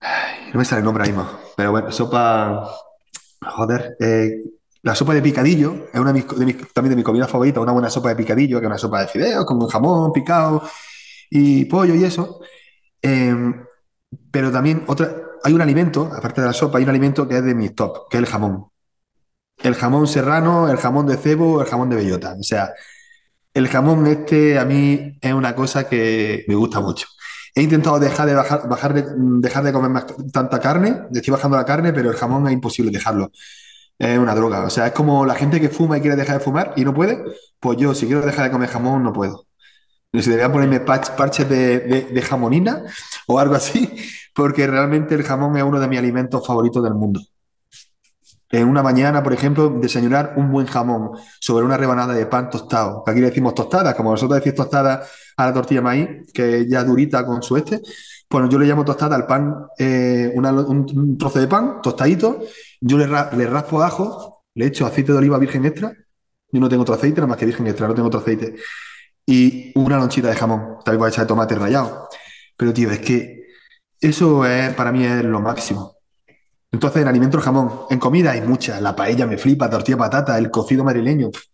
ay, 0.00 0.50
no 0.52 0.58
me 0.58 0.64
sale 0.64 0.80
el 0.80 0.84
nombre 0.84 1.04
ahí 1.04 1.10
mismo. 1.10 1.28
Pero 1.56 1.70
bueno, 1.70 1.92
sopa... 1.92 2.68
Joder, 3.40 3.96
eh, 4.00 4.42
la 4.82 4.96
sopa 4.96 5.14
de 5.14 5.22
picadillo 5.22 5.86
es 5.92 6.00
una 6.00 6.12
de 6.12 6.24
mis, 6.24 6.26
de 6.26 6.54
también 6.74 6.90
de 6.90 6.96
mi 6.96 7.04
comida 7.04 7.28
favorita, 7.28 7.60
una 7.60 7.70
buena 7.70 7.88
sopa 7.88 8.08
de 8.08 8.16
picadillo, 8.16 8.58
que 8.58 8.66
es 8.66 8.70
una 8.70 8.78
sopa 8.78 9.02
de 9.02 9.06
fideos 9.06 9.44
con 9.44 9.64
jamón 9.68 10.12
picado 10.12 10.64
y 11.30 11.66
pollo 11.66 11.94
y 11.94 12.02
eso. 12.02 12.40
Eh, 13.00 13.32
pero 14.28 14.50
también 14.50 14.82
otra, 14.88 15.14
hay 15.44 15.52
un 15.52 15.60
alimento, 15.62 16.10
aparte 16.12 16.40
de 16.40 16.48
la 16.48 16.52
sopa, 16.52 16.78
hay 16.78 16.84
un 16.84 16.90
alimento 16.90 17.28
que 17.28 17.36
es 17.36 17.44
de 17.44 17.54
mis 17.54 17.76
top, 17.76 18.08
que 18.10 18.16
es 18.16 18.24
el 18.24 18.28
jamón. 18.28 18.69
El 19.62 19.74
jamón 19.74 20.06
serrano, 20.06 20.68
el 20.70 20.76
jamón 20.78 21.06
de 21.06 21.16
cebo, 21.16 21.60
el 21.62 21.68
jamón 21.68 21.90
de 21.90 21.96
bellota. 21.96 22.34
O 22.38 22.42
sea, 22.42 22.72
el 23.54 23.68
jamón 23.68 24.06
este 24.06 24.58
a 24.58 24.64
mí 24.64 25.18
es 25.20 25.32
una 25.34 25.54
cosa 25.56 25.88
que 25.88 26.44
me 26.48 26.54
gusta 26.56 26.80
mucho. 26.80 27.06
He 27.54 27.62
intentado 27.62 27.98
dejar 28.00 28.28
de, 28.28 28.34
bajar, 28.34 28.68
bajar 28.68 28.94
de, 28.94 29.04
dejar 29.40 29.64
de 29.64 29.72
comer 29.72 30.04
tanta 30.32 30.60
carne, 30.60 31.02
estoy 31.14 31.32
bajando 31.32 31.56
la 31.56 31.64
carne, 31.66 31.92
pero 31.92 32.10
el 32.10 32.16
jamón 32.16 32.46
es 32.48 32.52
imposible 32.54 32.92
dejarlo. 32.92 33.30
Es 33.98 34.18
una 34.18 34.34
droga. 34.34 34.64
O 34.66 34.70
sea, 34.70 34.88
es 34.88 34.92
como 34.94 35.26
la 35.26 35.34
gente 35.36 35.60
que 35.60 35.68
fuma 35.70 35.98
y 35.98 36.02
quiere 36.02 36.16
dejar 36.16 36.38
de 36.38 36.44
fumar 36.44 36.74
y 36.76 36.84
no 36.84 36.94
puede. 36.94 37.22
Pues 37.60 37.78
yo, 37.78 37.94
si 37.94 38.06
quiero 38.06 38.22
dejar 38.22 38.46
de 38.46 38.52
comer 38.52 38.70
jamón, 38.70 39.02
no 39.04 39.12
puedo. 39.12 39.46
Si 40.12 40.20
debería 40.30 40.52
ponerme 40.52 40.80
parches 40.80 41.48
de- 41.48 41.80
de 42.12 42.22
jamonina 42.22 42.82
o 43.28 43.38
algo 43.38 43.54
así, 43.54 43.88
porque 44.34 44.66
realmente 44.66 45.14
el 45.14 45.22
jamón 45.24 45.56
es 45.56 45.62
uno 45.64 45.80
de 45.80 45.88
mis 45.88 45.98
alimentos 45.98 46.46
favoritos 46.46 46.82
del 46.84 46.94
mundo. 46.94 47.20
En 48.52 48.66
una 48.68 48.82
mañana, 48.82 49.22
por 49.22 49.32
ejemplo, 49.32 49.70
desayunar 49.80 50.34
un 50.36 50.50
buen 50.50 50.66
jamón 50.66 51.12
sobre 51.40 51.64
una 51.64 51.76
rebanada 51.76 52.14
de 52.14 52.26
pan 52.26 52.50
tostado, 52.50 53.04
aquí 53.06 53.20
le 53.20 53.26
decimos 53.26 53.54
tostada, 53.54 53.94
como 53.94 54.10
vosotros 54.10 54.38
decís 54.40 54.54
tostada 54.56 55.04
a 55.36 55.46
la 55.46 55.52
tortilla 55.54 55.80
de 55.80 55.84
maíz, 55.84 56.08
que 56.34 56.66
ya 56.68 56.82
durita 56.84 57.24
con 57.24 57.42
su 57.42 57.56
este, 57.56 57.80
pues 58.28 58.48
yo 58.48 58.58
le 58.58 58.66
llamo 58.66 58.84
tostada 58.84 59.14
al 59.16 59.26
pan, 59.26 59.66
eh, 59.78 60.32
un, 60.34 61.16
trozo 61.18 61.38
de 61.40 61.46
pan 61.48 61.80
tostadito, 61.82 62.40
yo 62.80 62.98
le, 62.98 63.06
ra- 63.06 63.30
le 63.36 63.46
raspo 63.46 63.82
ajo, 63.82 64.44
le 64.54 64.66
echo 64.66 64.84
aceite 64.86 65.12
de 65.12 65.18
oliva 65.18 65.38
virgen 65.38 65.64
extra, 65.64 65.92
yo 66.52 66.60
no 66.60 66.68
tengo 66.68 66.82
otro 66.82 66.94
aceite, 66.96 67.16
nada 67.20 67.28
más 67.28 67.38
que 67.38 67.46
virgen 67.46 67.66
extra, 67.68 67.86
no 67.86 67.94
tengo 67.94 68.08
otro 68.08 68.20
aceite, 68.20 68.56
y 69.26 69.72
una 69.78 69.98
lonchita 69.98 70.28
de 70.28 70.36
jamón, 70.36 70.78
también 70.84 70.98
voy 71.00 71.06
a 71.06 71.10
echar 71.10 71.26
tomate 71.26 71.54
rallado. 71.54 72.08
Pero 72.56 72.72
tío, 72.74 72.90
es 72.90 73.00
que 73.00 73.44
eso 74.00 74.44
es, 74.46 74.74
para 74.74 74.92
mí 74.92 75.04
es 75.04 75.24
lo 75.24 75.40
máximo. 75.40 75.96
Entonces, 76.72 77.02
en 77.02 77.08
alimento 77.08 77.36
el 77.36 77.42
jamón. 77.42 77.70
En 77.90 77.98
comida 77.98 78.32
hay 78.32 78.42
muchas. 78.42 78.80
La 78.80 78.94
paella 78.94 79.26
me 79.26 79.38
flipa, 79.38 79.68
tortilla 79.70 79.96
de 79.96 80.00
patata, 80.00 80.38
el 80.38 80.50
cocido 80.50 80.84
madrileño. 80.84 81.30
pf. 81.30 81.44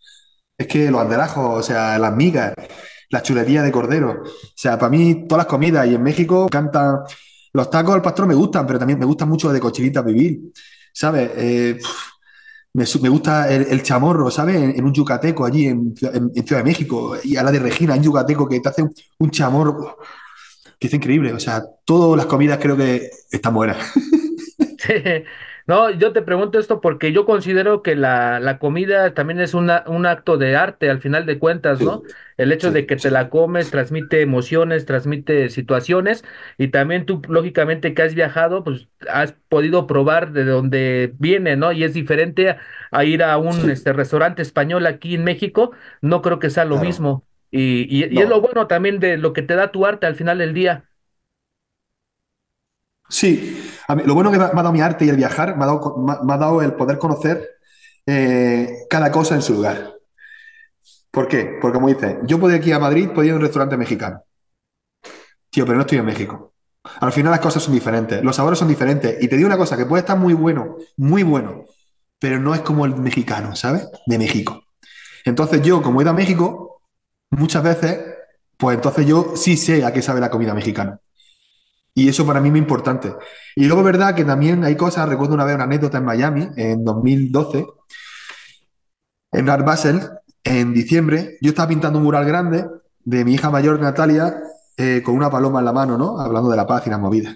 Es 0.58 0.66
que 0.66 0.90
los 0.90 1.00
andrajos, 1.00 1.58
o 1.60 1.62
sea, 1.62 1.98
las 1.98 2.14
migas, 2.14 2.54
la 3.10 3.22
chulería 3.22 3.62
de 3.62 3.72
cordero. 3.72 4.22
O 4.24 4.26
sea, 4.54 4.78
para 4.78 4.90
mí 4.90 5.26
todas 5.28 5.44
las 5.44 5.50
comidas. 5.50 5.86
Y 5.86 5.94
en 5.94 6.02
México 6.02 6.40
me 6.40 6.44
encantan 6.46 6.98
los 7.52 7.70
tacos 7.70 7.94
al 7.94 8.02
pastor 8.02 8.26
me 8.26 8.34
gustan, 8.34 8.66
pero 8.66 8.78
también 8.78 8.98
me 8.98 9.06
gusta 9.06 9.24
mucho 9.24 9.50
de 9.52 9.60
cochinita 9.60 10.02
vivir. 10.02 10.40
¿Sabes? 10.92 11.30
Eh, 11.36 11.78
me, 12.74 13.08
gusta 13.08 13.50
el, 13.50 13.82
chamorro, 13.82 14.30
¿sabes? 14.30 14.56
En, 14.76 14.84
un 14.84 14.92
yucateco 14.92 15.46
allí 15.46 15.66
en, 15.66 15.94
en- 16.02 16.30
en 16.34 16.46
Ciudad 16.46 16.60
de 16.62 16.64
México. 16.64 17.16
Y 17.24 17.36
a 17.36 17.42
la 17.42 17.50
de 17.50 17.58
Regina, 17.58 17.96
en 17.96 18.02
yucateco, 18.02 18.46
que 18.48 18.60
te 18.60 18.68
hace 18.68 18.82
un, 18.82 18.92
un 19.18 19.30
chamorro 19.30 19.96
que 20.78 20.88
es 20.88 20.94
increíble. 20.94 21.32
O 21.32 21.40
sea, 21.40 21.64
todas 21.84 22.16
las 22.18 22.26
comidas 22.26 22.58
creo 22.60 22.76
que 22.76 23.10
están 23.30 23.54
buenas. 23.54 23.78
Sí. 24.78 24.92
No, 25.68 25.90
yo 25.90 26.12
te 26.12 26.22
pregunto 26.22 26.60
esto 26.60 26.80
porque 26.80 27.12
yo 27.12 27.26
considero 27.26 27.82
que 27.82 27.96
la, 27.96 28.38
la 28.38 28.60
comida 28.60 29.14
también 29.14 29.40
es 29.40 29.52
una, 29.52 29.82
un 29.88 30.06
acto 30.06 30.38
de 30.38 30.54
arte 30.54 30.88
al 30.90 31.00
final 31.00 31.26
de 31.26 31.40
cuentas, 31.40 31.82
¿no? 31.82 32.04
El 32.36 32.52
hecho 32.52 32.70
de 32.70 32.86
que 32.86 32.94
te 32.96 33.10
la 33.10 33.30
comes 33.30 33.68
transmite 33.70 34.20
emociones, 34.22 34.86
transmite 34.86 35.48
situaciones 35.48 36.24
y 36.56 36.68
también 36.68 37.04
tú, 37.04 37.20
lógicamente 37.28 37.94
que 37.94 38.02
has 38.02 38.14
viajado, 38.14 38.62
pues 38.62 38.88
has 39.08 39.32
podido 39.48 39.88
probar 39.88 40.30
de 40.32 40.44
dónde 40.44 41.12
viene, 41.18 41.56
¿no? 41.56 41.72
Y 41.72 41.82
es 41.82 41.94
diferente 41.94 42.50
a, 42.50 42.60
a 42.92 43.04
ir 43.04 43.24
a 43.24 43.36
un 43.36 43.68
este, 43.68 43.92
restaurante 43.92 44.42
español 44.42 44.86
aquí 44.86 45.16
en 45.16 45.24
México, 45.24 45.72
no 46.00 46.22
creo 46.22 46.38
que 46.38 46.50
sea 46.50 46.64
lo 46.64 46.78
Claro. 46.78 46.78
mismo. 46.78 47.26
Y, 47.50 47.82
y, 47.90 48.04
y 48.16 48.20
es 48.20 48.28
lo 48.28 48.40
No. 48.40 48.40
bueno 48.40 48.68
también 48.68 49.00
de 49.00 49.16
lo 49.18 49.32
que 49.32 49.42
te 49.42 49.56
da 49.56 49.72
tu 49.72 49.84
arte 49.84 50.06
al 50.06 50.14
final 50.14 50.38
del 50.38 50.54
día. 50.54 50.88
Sí, 53.08 53.62
lo 54.04 54.14
bueno 54.14 54.32
que 54.32 54.38
me 54.38 54.44
ha 54.44 54.48
dado 54.50 54.72
mi 54.72 54.80
arte 54.80 55.04
y 55.04 55.08
el 55.08 55.16
viajar, 55.16 55.56
me 55.56 55.64
ha 55.64 55.66
dado, 55.66 55.96
me 56.24 56.32
ha- 56.32 56.36
dado 56.38 56.62
el 56.62 56.74
poder 56.74 56.98
conocer 56.98 57.48
eh, 58.06 58.68
cada 58.90 59.12
cosa 59.12 59.34
en 59.36 59.42
su 59.42 59.54
lugar. 59.54 59.94
¿Por 61.10 61.26
qué? 61.28 61.58
Porque 61.60 61.74
como 61.74 61.88
dices, 61.88 62.16
yo 62.26 62.38
puedo 62.38 62.54
ir 62.54 62.60
aquí 62.60 62.70
a 62.72 62.78
Madrid, 62.78 63.08
puedo 63.12 63.24
ir 63.26 63.32
a 63.32 63.36
un 63.36 63.40
restaurante 63.42 63.76
mexicano. 63.76 64.22
Tío, 65.50 65.64
pero 65.64 65.76
no 65.76 65.82
estoy 65.82 65.98
en 65.98 66.04
México. 66.06 66.52
Al 67.00 67.12
final 67.12 67.30
las 67.32 67.40
cosas 67.40 67.62
son 67.62 67.74
diferentes, 67.74 68.22
los 68.22 68.36
sabores 68.36 68.58
son 68.58 68.68
diferentes. 68.68 69.16
Y 69.22 69.28
te 69.28 69.36
digo 69.36 69.46
una 69.48 69.56
cosa, 69.56 69.76
que 69.76 69.86
puede 69.86 70.00
estar 70.00 70.16
muy 70.18 70.34
bueno, 70.34 70.76
muy 70.96 71.22
bueno, 71.22 71.64
pero 72.18 72.38
no 72.40 72.54
es 72.54 72.60
como 72.60 72.86
el 72.86 72.96
mexicano, 72.96 73.56
¿sabes? 73.56 73.88
De 74.06 74.18
México. 74.18 74.62
Entonces 75.24 75.62
yo, 75.62 75.82
como 75.82 76.00
he 76.00 76.04
ido 76.04 76.10
a 76.12 76.14
México, 76.14 76.82
muchas 77.30 77.62
veces, 77.64 78.00
pues 78.58 78.76
entonces 78.76 79.06
yo 79.06 79.34
sí 79.36 79.56
sé 79.56 79.84
a 79.84 79.92
qué 79.92 80.02
sabe 80.02 80.20
la 80.20 80.30
comida 80.30 80.54
mexicana. 80.54 81.00
Y 81.96 82.10
eso 82.10 82.26
para 82.26 82.42
mí 82.42 82.48
es 82.48 82.52
muy 82.52 82.60
importante. 82.60 83.14
Y 83.54 83.64
luego 83.64 83.82
verdad 83.82 84.14
que 84.14 84.22
también 84.22 84.62
hay 84.64 84.76
cosas, 84.76 85.08
recuerdo 85.08 85.32
una 85.32 85.46
vez 85.46 85.54
una 85.54 85.64
anécdota 85.64 85.96
en 85.96 86.04
Miami, 86.04 86.46
en 86.54 86.84
2012, 86.84 87.66
en 89.32 89.48
Art 89.48 89.66
en 90.44 90.74
diciembre, 90.74 91.38
yo 91.40 91.48
estaba 91.48 91.68
pintando 91.68 91.98
un 91.98 92.04
mural 92.04 92.26
grande 92.26 92.66
de 93.02 93.24
mi 93.24 93.32
hija 93.32 93.48
mayor, 93.48 93.80
Natalia, 93.80 94.36
eh, 94.76 95.00
con 95.02 95.14
una 95.14 95.30
paloma 95.30 95.60
en 95.60 95.64
la 95.64 95.72
mano, 95.72 95.96
¿no? 95.96 96.20
Hablando 96.20 96.50
de 96.50 96.56
la 96.58 96.66
paz 96.66 96.86
y 96.86 96.90
las 96.90 97.00
movidas. 97.00 97.34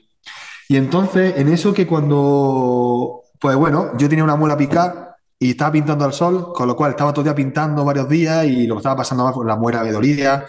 Y 0.69 0.77
entonces, 0.77 1.39
en 1.39 1.49
eso 1.49 1.73
que 1.73 1.87
cuando, 1.87 3.23
pues 3.41 3.57
bueno, 3.57 3.97
yo 3.97 4.11
tenía 4.11 4.25
una 4.25 4.37
muela 4.37 4.59
picada 4.59 5.17
y 5.39 5.53
estaba 5.53 5.73
pintando 5.73 6.05
al 6.05 6.13
sol, 6.13 6.53
con 6.53 6.69
lo 6.69 6.77
cual 6.77 6.91
estaba 6.91 7.15
todo 7.15 7.23
el 7.23 7.29
día 7.29 7.35
pintando 7.35 7.83
varios 7.83 8.11
días 8.11 8.45
y 8.45 8.67
lo 8.67 8.75
que 8.75 8.81
estaba 8.81 8.97
pasando 8.97 9.25
más, 9.25 9.33
pues 9.33 9.47
la 9.47 9.57
muela 9.57 9.83
me 9.83 9.91
dolía, 9.91 10.45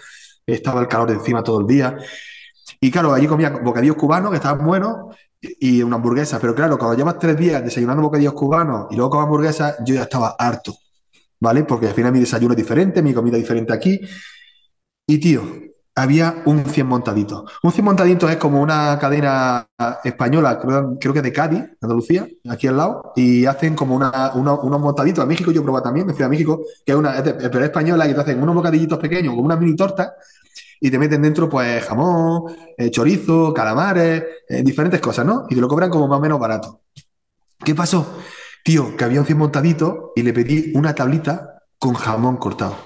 estaba 0.46 0.82
el 0.82 0.88
calor 0.88 1.08
de 1.08 1.14
encima 1.14 1.42
todo 1.42 1.60
el 1.60 1.66
día. 1.66 1.96
Y 2.82 2.90
claro, 2.90 3.14
allí 3.14 3.28
comía 3.28 3.50
bocadillos 3.50 3.96
cubanos 3.96 4.30
que 4.32 4.38
estaban 4.38 4.66
buenos 4.66 5.16
y 5.40 5.82
una 5.82 5.96
hamburguesa. 5.96 6.40
Pero 6.40 6.54
claro, 6.54 6.78
cuando 6.78 6.96
llevas 6.98 7.18
tres 7.18 7.36
días 7.38 7.64
desayunando 7.64 8.02
bocadillos 8.02 8.34
cubanos 8.34 8.88
y 8.90 8.96
luego 8.96 9.10
con 9.12 9.22
hamburguesa, 9.24 9.76
yo 9.86 9.94
ya 9.94 10.02
estaba 10.02 10.36
harto, 10.38 10.74
¿vale? 11.40 11.64
Porque 11.64 11.88
al 11.88 11.94
final 11.94 12.12
mi 12.12 12.20
desayuno 12.20 12.54
es 12.54 12.58
diferente, 12.58 13.02
mi 13.02 13.14
comida 13.14 13.36
es 13.38 13.42
diferente 13.44 13.72
aquí. 13.72 14.00
Y 15.06 15.18
tío, 15.18 15.42
había 15.94 16.42
un 16.46 16.64
100 16.66 16.86
montadito. 16.86 17.44
Un 17.62 17.72
100 17.72 17.84
montadito 17.84 18.28
es 18.28 18.36
como 18.36 18.62
una 18.62 18.98
cadena 18.98 19.66
española, 20.04 20.58
creo, 20.58 20.96
creo 20.98 21.12
que 21.12 21.22
de 21.22 21.32
Cádiz, 21.32 21.64
Andalucía, 21.80 22.26
aquí 22.48 22.66
al 22.68 22.76
lado, 22.76 23.12
y 23.16 23.44
hacen 23.46 23.74
como 23.74 23.94
una, 23.96 24.32
uno- 24.34 24.60
unos 24.62 24.80
montaditos. 24.80 25.22
En 25.22 25.28
México 25.28 25.50
yo 25.50 25.62
probado 25.62 25.84
también, 25.84 26.06
me 26.06 26.14
fui 26.14 26.24
a 26.24 26.28
México, 26.28 26.62
que 26.84 26.92
es 26.92 26.98
una, 26.98 27.22
pero 27.22 27.58
es 27.60 27.64
española, 27.64 28.08
y 28.08 28.14
te 28.14 28.20
hacen 28.20 28.42
unos 28.42 28.54
bocadillitos 28.54 28.98
pequeños, 28.98 29.34
como 29.34 29.44
una 29.46 29.56
mini 29.56 29.76
torta, 29.76 30.14
y 30.84 30.90
te 30.90 30.98
meten 30.98 31.22
dentro 31.22 31.48
pues 31.48 31.84
jamón, 31.84 32.56
eh, 32.76 32.90
chorizo, 32.90 33.54
calamares, 33.54 34.24
eh, 34.48 34.62
diferentes 34.64 35.00
cosas, 35.00 35.24
¿no? 35.24 35.46
Y 35.48 35.54
te 35.54 35.60
lo 35.60 35.68
cobran 35.68 35.88
como 35.88 36.08
más 36.08 36.18
o 36.18 36.20
menos 36.20 36.40
barato. 36.40 36.80
¿Qué 37.64 37.72
pasó? 37.72 38.18
Tío, 38.64 38.96
que 38.96 39.04
había 39.04 39.20
un 39.20 39.26
100 39.26 39.38
montadito 39.38 40.12
y 40.16 40.22
le 40.22 40.32
pedí 40.32 40.72
una 40.74 40.92
tablita 40.92 41.62
con 41.78 41.94
jamón 41.94 42.36
cortado. 42.36 42.76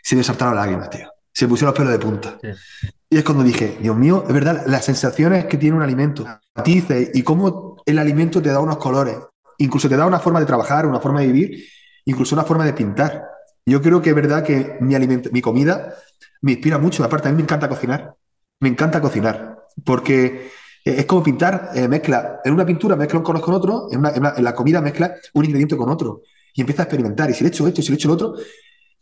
Se 0.00 0.14
me 0.14 0.22
saltaron 0.22 0.54
las 0.54 0.64
lágrimas, 0.64 0.90
tío. 0.90 1.10
Se 1.32 1.48
pusieron 1.48 1.72
los 1.72 1.76
pelos 1.76 1.92
de 1.92 1.98
punta. 1.98 2.38
Sí. 2.40 2.88
Y 3.10 3.16
es 3.16 3.24
cuando 3.24 3.42
dije, 3.42 3.78
Dios 3.80 3.96
mío, 3.96 4.24
es 4.28 4.32
verdad, 4.32 4.62
las 4.68 4.84
sensaciones 4.84 5.46
que 5.46 5.56
tiene 5.56 5.76
un 5.76 5.82
alimento, 5.82 6.24
matices 6.54 7.10
y 7.14 7.22
cómo 7.22 7.82
el 7.84 7.98
alimento 7.98 8.40
te 8.40 8.50
da 8.50 8.60
unos 8.60 8.76
colores, 8.76 9.16
incluso 9.58 9.88
te 9.88 9.96
da 9.96 10.06
una 10.06 10.20
forma 10.20 10.38
de 10.38 10.46
trabajar, 10.46 10.86
una 10.86 11.00
forma 11.00 11.20
de 11.20 11.26
vivir, 11.26 11.64
incluso 12.04 12.36
una 12.36 12.44
forma 12.44 12.64
de 12.64 12.74
pintar. 12.74 13.24
Yo 13.66 13.82
creo 13.82 14.00
que 14.00 14.10
es 14.10 14.16
verdad 14.16 14.44
que 14.44 14.76
mi 14.80 14.94
mi 14.96 15.40
comida 15.40 15.96
me 16.42 16.52
inspira 16.52 16.78
mucho. 16.78 17.04
Aparte, 17.04 17.28
a 17.28 17.30
mí 17.32 17.36
me 17.36 17.42
encanta 17.42 17.68
cocinar. 17.68 18.14
Me 18.60 18.68
encanta 18.68 19.00
cocinar. 19.00 19.64
Porque 19.84 20.50
eh, 20.84 20.94
es 20.98 21.06
como 21.06 21.22
pintar, 21.22 21.70
eh, 21.74 21.88
mezcla, 21.88 22.40
en 22.44 22.52
una 22.52 22.66
pintura 22.66 22.96
mezcla 22.96 23.18
un 23.18 23.24
color 23.24 23.42
con 23.42 23.54
otro, 23.54 23.88
en, 23.90 24.02
la 24.02 24.54
comida 24.54 24.80
mezcla 24.80 25.14
un 25.34 25.44
ingrediente 25.44 25.76
con 25.76 25.88
otro. 25.88 26.22
Y 26.54 26.60
empieza 26.60 26.82
a 26.82 26.84
experimentar. 26.84 27.30
Y 27.30 27.34
si 27.34 27.44
le 27.44 27.48
echo 27.48 27.66
esto, 27.66 27.82
si 27.82 27.88
le 27.88 27.96
echo 27.96 28.08
lo 28.08 28.14
otro. 28.14 28.34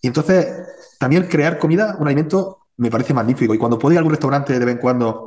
Y 0.01 0.07
entonces, 0.07 0.47
también 0.99 1.25
crear 1.25 1.59
comida, 1.59 1.97
un 1.99 2.07
alimento, 2.07 2.67
me 2.77 2.91
parece 2.91 3.15
magnífico. 3.15 3.55
Y 3.55 3.59
cuando 3.59 3.79
puedo 3.79 3.93
ir 3.93 3.99
a 3.99 4.01
algún 4.01 4.13
restaurante 4.13 4.59
de 4.59 4.65
vez 4.65 4.75
en 4.75 4.81
cuando 4.81 5.27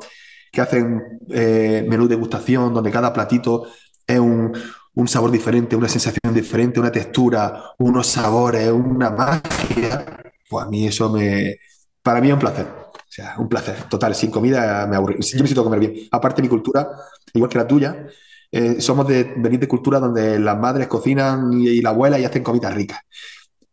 que 0.51 0.61
hacen 0.61 1.19
eh, 1.29 1.85
menú 1.87 2.03
de 2.07 2.15
degustación, 2.15 2.73
donde 2.73 2.89
cada 2.89 3.11
platito 3.11 3.67
es 4.07 4.19
un, 4.19 4.53
un 4.95 5.07
sabor 5.07 5.29
diferente, 5.29 5.75
una 5.75 5.89
sensación 5.89 6.33
diferente, 6.33 6.79
una 6.79 6.91
textura, 6.91 7.73
unos 7.77 8.07
sabores, 8.07 8.71
una 8.71 9.09
magia, 9.09 10.23
pues 10.49 10.65
a 10.65 10.69
mí 10.69 10.87
eso 10.87 11.09
me. 11.09 11.57
Para 12.05 12.21
mí 12.21 12.27
es 12.27 12.33
un 12.33 12.39
placer. 12.39 12.67
O 12.67 13.11
sea, 13.11 13.33
un 13.39 13.49
placer. 13.49 13.75
Total, 13.89 14.13
sin 14.13 14.29
comida 14.29 14.85
me 14.85 14.95
aburrí. 14.95 15.15
Yo 15.15 15.37
necesito 15.37 15.63
comer 15.63 15.79
bien. 15.79 15.93
Aparte, 16.11 16.39
mi 16.43 16.47
cultura, 16.47 16.87
igual 17.33 17.49
que 17.49 17.57
la 17.57 17.67
tuya, 17.67 18.05
eh, 18.51 18.79
somos 18.79 19.07
de 19.07 19.33
venir 19.37 19.59
de 19.59 19.67
culturas 19.67 20.01
donde 20.01 20.37
las 20.37 20.55
madres 20.55 20.87
cocinan 20.87 21.51
y, 21.51 21.67
y 21.67 21.81
la 21.81 21.89
abuela 21.89 22.19
y 22.19 22.25
hacen 22.25 22.43
comidas 22.43 22.75
ricas. 22.75 22.99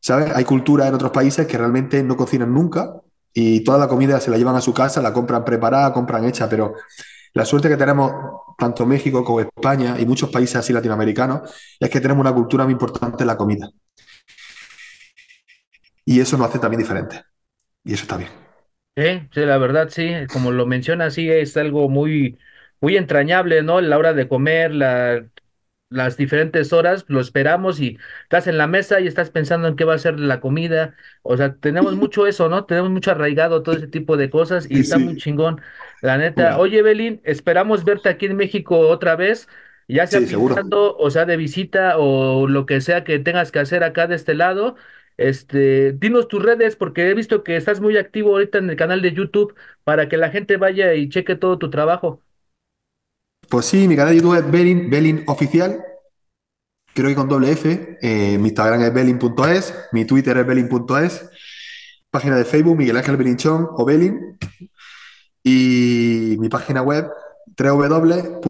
¿Sabes? 0.01 0.35
Hay 0.35 0.45
culturas 0.45 0.89
en 0.89 0.95
otros 0.95 1.11
países 1.11 1.47
que 1.47 1.59
realmente 1.59 2.03
no 2.03 2.17
cocinan 2.17 2.55
nunca 2.55 2.95
y 3.35 3.61
toda 3.65 3.77
la 3.79 3.87
comida 3.87 4.19
se 4.19 4.31
la 4.31 4.39
llevan 4.39 4.57
a 4.57 4.63
su 4.63 4.73
casa, 4.73 5.03
la 5.03 5.13
compran 5.13 5.45
preparada, 5.45 5.93
compran 5.93 6.25
hecha, 6.25 6.49
pero 6.49 6.75
la 7.35 7.45
suerte 7.45 7.69
que 7.69 7.77
tenemos 7.77 8.13
tanto 8.59 8.87
México 8.87 9.23
como 9.23 9.41
España 9.41 9.97
y 10.01 10.07
muchos 10.07 10.31
países 10.31 10.57
así 10.57 10.73
latinoamericanos 10.73 11.43
es 11.79 11.91
que 11.91 12.01
tenemos 12.01 12.23
una 12.23 12.35
cultura 12.35 12.65
muy 12.65 12.73
importante 12.73 13.25
en 13.25 13.27
la 13.27 13.37
comida. 13.37 13.69
Y 16.05 16.21
eso 16.21 16.37
nos 16.39 16.49
hace 16.49 16.59
también 16.59 16.81
diferentes. 16.81 17.23
Y 17.85 17.93
eso 17.95 18.03
está 18.03 18.17
bien. 18.17 18.31
Sí, 18.95 19.03
sí, 19.33 19.41
la 19.47 19.57
verdad, 19.57 19.89
sí, 19.89 20.13
como 20.31 20.51
lo 20.53 20.67
mencionas, 20.67 21.15
sí, 21.15 21.31
es 21.31 21.57
algo 21.57 21.89
muy, 21.89 22.39
muy 22.81 22.97
entrañable, 22.99 23.63
¿no? 23.63 23.81
La 23.81 23.97
hora 23.97 24.13
de 24.13 24.29
comer, 24.29 24.75
la, 24.75 25.27
las 25.91 26.17
diferentes 26.19 26.73
horas, 26.75 27.05
lo 27.09 27.21
esperamos 27.21 27.81
y 27.81 27.99
estás 28.25 28.49
en 28.49 28.59
la 28.59 28.67
mesa 28.67 29.01
y 29.01 29.07
estás 29.07 29.31
pensando 29.31 29.69
en 29.69 29.77
qué 29.77 29.85
va 29.85 29.95
a 29.95 29.99
ser 29.99 30.21
la 30.21 30.41
comida. 30.41 30.97
O 31.23 31.37
sea, 31.39 31.57
tenemos 31.57 31.97
mucho 31.97 32.27
eso, 32.27 32.49
¿no? 32.51 32.67
Tenemos 32.67 32.91
mucho 32.91 33.13
arraigado 33.13 33.63
todo 33.63 33.77
ese 33.77 33.89
tipo 33.89 34.17
de 34.19 34.31
cosas 34.31 34.67
y 34.71 34.81
está 34.81 34.99
muy 34.99 35.17
chingón. 35.17 35.61
La 36.03 36.19
neta, 36.19 36.59
oye, 36.59 36.83
Belín, 36.83 37.21
esperamos 37.25 37.85
verte 37.85 38.11
aquí 38.11 38.27
en 38.27 38.37
México 38.37 38.79
otra 38.89 39.17
vez, 39.17 39.49
ya 39.89 40.07
sea 40.07 40.21
sí, 40.21 40.27
pintando, 40.27 40.97
o 40.99 41.11
sea, 41.11 41.25
de 41.27 41.37
visita 41.39 41.99
o 41.99 42.47
lo 42.49 42.67
que 42.67 42.81
sea 42.83 43.05
que 43.05 43.19
tengas 43.21 43.53
que 43.53 43.61
hacer 43.61 43.85
acá 43.85 44.07
de 44.07 44.17
este 44.17 44.35
lado. 44.35 44.77
Este, 45.17 45.93
dinos 45.93 46.29
tus 46.29 46.43
redes 46.43 46.77
porque 46.77 47.09
he 47.09 47.15
visto 47.15 47.45
que 47.45 47.57
estás 47.57 47.81
muy 47.81 47.97
activo 47.97 48.31
ahorita 48.31 48.59
en 48.59 48.71
el 48.71 48.77
canal 48.77 49.03
de 49.03 49.13
YouTube 49.13 49.55
para 49.85 50.09
que 50.09 50.17
la 50.17 50.31
gente 50.31 50.57
vaya 50.57 50.95
y 50.95 51.09
cheque 51.09 51.37
todo 51.37 51.59
tu 51.59 51.71
trabajo. 51.71 52.21
Pues 53.49 53.67
sí, 53.67 53.87
mi 53.89 53.97
canal 53.97 54.15
de 54.15 54.21
YouTube 54.21 54.39
es 54.39 54.51
Belin, 54.51 54.89
Belin 54.89 55.25
Oficial, 55.27 55.85
creo 56.95 57.09
que 57.09 57.15
con 57.15 57.29
doble 57.29 57.53
F. 57.53 57.99
Eh, 58.01 58.39
mi 58.39 58.49
Instagram 58.49 58.83
es 58.83 58.95
belin.es, 58.95 59.89
mi 59.93 60.05
Twitter 60.05 60.37
es 60.39 60.47
belin.es, 60.47 61.31
página 62.11 62.37
de 62.37 62.45
Facebook 62.45 62.77
Miguel 62.77 62.97
Ángel 62.97 63.17
Belinchón 63.17 63.69
o 63.71 63.85
Belin 63.85 64.39
y 65.43 66.37
mi 66.39 66.49
página 66.49 66.83
web 66.83 67.11
www.belin.es, 67.57 68.47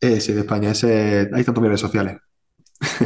es 0.00 0.26
de 0.26 0.40
España, 0.40 0.72
ese, 0.72 1.30
ahí 1.32 1.40
están 1.40 1.54
todas 1.54 1.62
mis 1.62 1.68
redes 1.68 1.80
sociales. 1.80 2.18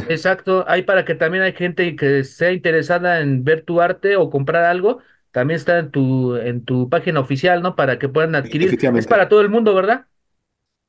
Exacto, 0.05 0.63
hay 0.67 0.83
para 0.83 1.03
que 1.05 1.15
también 1.15 1.43
hay 1.43 1.53
gente 1.53 1.95
que 1.95 2.23
sea 2.23 2.51
interesada 2.53 3.19
en 3.21 3.43
ver 3.43 3.63
tu 3.65 3.81
arte 3.81 4.15
o 4.15 4.29
comprar 4.29 4.63
algo, 4.63 4.99
también 5.31 5.57
está 5.57 5.79
en 5.79 5.91
tu 5.91 6.35
en 6.37 6.63
tu 6.65 6.89
página 6.89 7.19
oficial, 7.19 7.61
¿no? 7.61 7.75
Para 7.75 7.99
que 7.99 8.09
puedan 8.09 8.35
adquirir. 8.35 8.81
Es 8.93 9.05
Efectivamente. 9.05 9.07
para 9.07 9.27
todo 9.29 9.41
el 9.41 9.49
mundo, 9.49 9.73
¿verdad? 9.75 10.07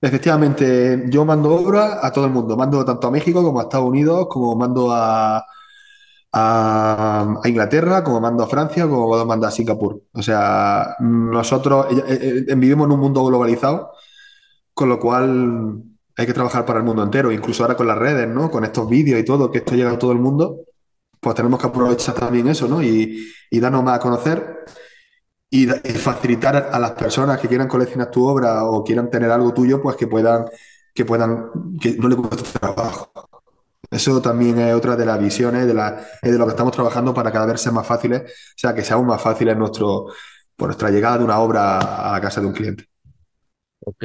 Efectivamente, 0.01 1.05
yo 1.11 1.25
mando 1.25 1.51
obra 1.55 2.07
a 2.07 2.13
todo 2.13 2.25
el 2.27 2.31
mundo, 2.31 2.57
mando 2.57 2.85
tanto 2.85 3.09
a 3.09 3.11
México 3.11 3.43
como 3.43 3.59
a 3.59 3.65
Estados 3.65 3.89
Unidos, 3.89 4.29
como 4.31 4.55
mando 4.55 4.93
a, 4.93 5.39
a, 6.33 7.35
a 7.45 7.49
Inglaterra, 7.49 8.05
como 8.05 8.21
mando 8.21 8.45
a 8.45 8.49
Francia, 8.49 8.89
como 8.89 9.25
mando 9.27 9.47
a 9.47 9.51
Singapur. 9.51 10.03
O 10.13 10.23
sea, 10.23 10.97
nosotros 11.01 11.87
eh, 12.09 12.45
eh, 12.49 12.55
vivimos 12.57 12.87
en 12.87 12.93
un 12.93 13.01
mundo 13.01 13.25
globalizado, 13.27 13.93
con 14.75 14.89
lo 14.91 14.99
cual 15.01 15.83
hay 16.19 16.27
que 16.27 16.35
trabajar 16.35 16.67
para 16.67 16.81
el 16.81 16.85
mundo 16.85 17.03
entero, 17.05 17.31
incluso 17.31 17.63
ahora 17.63 17.77
con 17.77 17.87
las 17.87 17.97
redes, 17.97 18.29
¿no? 18.29 18.51
Con 18.51 18.65
estos 18.65 18.89
vídeos 18.89 19.21
y 19.21 19.25
todo, 19.25 19.51
que 19.51 19.59
esto 19.59 19.77
llega 19.77 19.93
a 19.93 19.99
todo 19.99 20.11
el 20.11 20.19
mundo, 20.19 20.65
pues 21.21 21.37
tenemos 21.37 21.61
que 21.61 21.69
aprovechar 21.69 22.15
también 22.17 22.49
eso, 22.49 22.67
¿no? 22.67 22.83
Y, 22.83 23.33
y 23.51 23.61
darnos 23.61 23.85
más 23.85 23.97
a 23.97 24.01
conocer 24.01 24.65
y, 25.51 25.67
facilitar 25.67 26.57
a 26.73 26.79
las 26.79 26.93
personas 26.93 27.41
que 27.41 27.49
quieran 27.49 27.69
coleccionar 27.69 28.11
tu 28.11 28.27
obra 28.27 28.65
o 28.65 28.83
quieran 28.85 29.09
tener 29.11 29.31
algo 29.31 29.55
tuyo, 29.55 29.81
pues 29.81 29.97
que 29.97 30.07
puedan, 30.07 30.47
que 30.93 31.05
puedan, 31.05 31.51
que 31.81 31.97
no 31.97 32.09
les 32.09 32.19
cueste 32.19 32.59
trabajo. 32.59 33.13
Eso 33.91 34.21
también 34.21 34.59
es 34.59 34.75
otra 34.75 34.97
de 34.97 35.07
las 35.07 35.19
visiones 35.19 35.67
de, 35.67 35.73
la, 35.73 36.05
de 36.21 36.37
lo 36.37 36.45
que 36.45 36.51
estamos 36.51 36.73
trabajando 36.73 37.15
para 37.15 37.33
cada 37.33 37.47
vez 37.47 37.61
ser 37.61 37.73
más 37.73 37.87
fáciles, 37.87 38.23
o 38.23 38.59
sea, 38.59 38.75
que 38.75 38.83
sea 38.83 38.97
aún 38.97 39.07
más 39.07 39.23
fácil 39.23 39.49
en 39.49 39.59
nuestro, 39.59 40.07
por 40.57 40.69
nuestra 40.69 40.91
llegada 40.91 41.19
de 41.19 41.25
una 41.25 41.39
obra 41.39 41.79
a 41.79 42.13
la 42.13 42.21
casa 42.21 42.41
de 42.41 42.49
un 42.49 42.53
cliente. 42.53 42.87
Ok. 43.81 44.05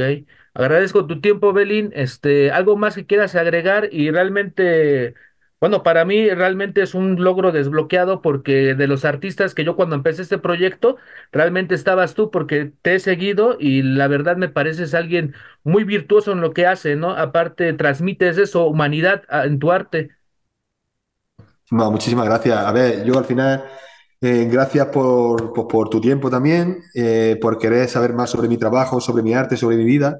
Agradezco 0.53 1.07
tu 1.07 1.19
tiempo, 1.21 1.51
Belín. 1.53 1.91
Este, 1.95 2.51
algo 2.51 2.75
más 2.77 2.95
que 2.95 3.05
quieras 3.07 3.35
agregar 3.35 3.89
y 3.91 4.11
realmente, 4.11 5.15
bueno, 5.59 5.81
para 5.83 6.05
mí 6.05 6.29
realmente 6.29 6.83
es 6.83 6.93
un 6.93 7.23
logro 7.23 7.51
desbloqueado 7.51 8.21
porque 8.21 8.75
de 8.75 8.87
los 8.87 9.03
artistas 9.05 9.55
que 9.55 9.63
yo 9.65 9.75
cuando 9.75 9.95
empecé 9.95 10.21
este 10.21 10.37
proyecto, 10.37 10.97
realmente 11.31 11.73
estabas 11.75 12.13
tú 12.13 12.29
porque 12.29 12.71
te 12.83 12.95
he 12.95 12.99
seguido 12.99 13.57
y 13.59 13.81
la 13.81 14.07
verdad 14.07 14.37
me 14.37 14.49
pareces 14.49 14.93
alguien 14.93 15.33
muy 15.63 15.83
virtuoso 15.85 16.31
en 16.33 16.41
lo 16.41 16.53
que 16.53 16.67
hace, 16.67 16.95
¿no? 16.95 17.11
Aparte, 17.11 17.73
transmites 17.73 18.37
eso, 18.37 18.65
humanidad 18.67 19.23
en 19.45 19.57
tu 19.59 19.71
arte. 19.71 20.11
No, 21.71 21.91
muchísimas 21.91 22.25
gracias. 22.25 22.57
A 22.57 22.71
ver, 22.71 23.03
yo 23.03 23.17
al 23.17 23.25
final, 23.25 23.63
eh, 24.21 24.47
gracias 24.51 24.87
por, 24.87 25.53
por- 25.53 25.67
por 25.67 25.89
tu 25.89 25.99
tiempo 26.01 26.29
también, 26.29 26.83
eh, 26.95 27.37
por 27.41 27.57
querer 27.57 27.89
saber 27.89 28.13
más 28.13 28.29
sobre 28.29 28.47
mi 28.47 28.57
trabajo, 28.57 29.01
sobre 29.01 29.23
mi 29.23 29.33
arte, 29.33 29.57
sobre 29.57 29.77
mi 29.77 29.85
vida. 29.85 30.19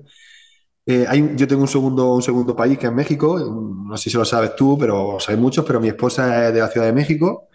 Eh, 0.85 1.05
hay, 1.07 1.31
yo 1.37 1.47
tengo 1.47 1.61
un 1.61 1.67
segundo, 1.67 2.13
un 2.13 2.21
segundo 2.21 2.55
país 2.55 2.77
que 2.77 2.87
es 2.87 2.93
México, 2.93 3.39
no 3.39 3.95
sé 3.97 4.09
si 4.09 4.17
lo 4.17 4.25
sabes 4.25 4.55
tú, 4.55 4.77
pero 4.77 5.17
sabes 5.19 5.39
muchos, 5.39 5.63
pero 5.65 5.79
mi 5.79 5.87
esposa 5.87 6.47
es 6.49 6.53
de 6.53 6.59
la 6.59 6.67
Ciudad 6.67 6.87
de 6.87 6.93
México, 6.93 7.47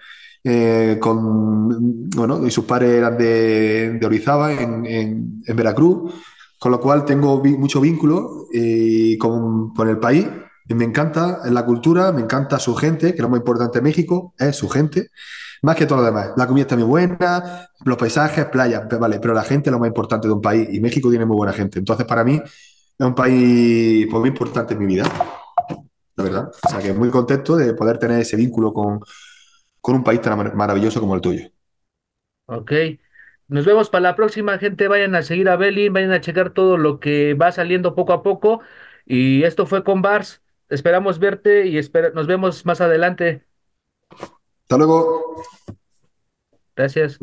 eh, 0.44 0.96
con, 1.00 2.08
bueno, 2.10 2.46
y 2.46 2.50
sus 2.50 2.64
padres 2.64 2.90
eran 2.92 3.18
de, 3.18 3.98
de 4.00 4.06
Orizaba, 4.06 4.52
en, 4.52 4.86
en- 4.86 5.42
en 5.46 5.56
Veracruz, 5.56 6.12
con 6.58 6.72
lo 6.72 6.80
cual 6.80 7.04
tengo 7.04 7.40
vi- 7.42 7.56
mucho 7.56 7.80
vínculo 7.80 8.46
eh, 8.54 9.16
con, 9.18 9.74
con 9.74 9.88
el 9.88 9.98
país. 9.98 10.26
Y 10.70 10.74
me 10.74 10.84
encanta 10.84 11.40
la 11.50 11.64
cultura, 11.64 12.12
me 12.12 12.20
encanta 12.20 12.58
su 12.58 12.74
gente, 12.74 13.14
que 13.14 13.22
lo 13.22 13.28
más 13.30 13.38
importante 13.38 13.78
en 13.78 13.84
México 13.84 14.34
es 14.38 14.54
su 14.56 14.68
gente, 14.68 15.08
más 15.62 15.76
que 15.76 15.86
todo 15.86 15.98
lo 15.98 16.04
demás. 16.04 16.30
La 16.36 16.46
comida 16.46 16.62
está 16.62 16.76
muy 16.76 16.84
buena, 16.84 17.68
los 17.84 17.96
paisajes, 17.96 18.46
playas, 18.46 18.82
vale, 19.00 19.18
pero 19.20 19.32
la 19.34 19.42
gente 19.44 19.70
es 19.70 19.72
lo 19.72 19.78
más 19.78 19.88
importante 19.88 20.28
de 20.28 20.34
un 20.34 20.42
país 20.42 20.68
y 20.70 20.80
México 20.80 21.08
tiene 21.10 21.24
muy 21.26 21.36
buena 21.36 21.52
gente. 21.54 21.78
Entonces, 21.78 22.06
para 22.06 22.22
mí, 22.24 22.40
es 22.98 23.06
un 23.06 23.14
país 23.14 24.06
pues, 24.11 24.20
muy 24.20 24.28
importante 24.30 24.74
en 24.74 24.80
mi 24.80 24.87
vida, 24.87 25.04
la 26.16 26.24
verdad. 26.24 26.50
O 26.64 26.68
sea, 26.68 26.80
que 26.80 26.92
muy 26.92 27.11
contento 27.11 27.56
de 27.56 27.74
poder 27.74 27.98
tener 27.98 28.20
ese 28.20 28.37
vínculo 28.37 28.72
con, 28.72 29.00
con 29.80 29.96
un 29.96 30.04
país 30.04 30.20
tan 30.22 30.37
mar- 30.38 30.54
maravilloso 30.54 31.00
como 31.00 31.14
el 31.14 31.20
tuyo. 31.20 31.48
Ok. 32.46 32.72
Nos 33.48 33.64
vemos 33.64 33.90
para 33.90 34.02
la 34.02 34.16
próxima, 34.16 34.58
gente. 34.58 34.88
Vayan 34.88 35.14
a 35.14 35.22
seguir 35.22 35.48
a 35.48 35.56
Belín, 35.56 35.92
vayan 35.92 36.12
a 36.12 36.20
checar 36.20 36.50
todo 36.52 36.76
lo 36.76 37.00
que 37.00 37.34
va 37.34 37.52
saliendo 37.52 37.94
poco 37.94 38.12
a 38.12 38.22
poco. 38.22 38.61
Y 39.06 39.44
esto 39.44 39.66
fue 39.66 39.84
con 39.84 40.02
Bars. 40.02 40.42
Esperamos 40.68 41.18
verte 41.18 41.66
y 41.66 41.78
espera- 41.78 42.11
nos 42.14 42.26
vemos 42.26 42.66
más 42.66 42.80
adelante. 42.80 43.44
Hasta 44.62 44.76
luego. 44.76 45.42
Gracias. 46.76 47.20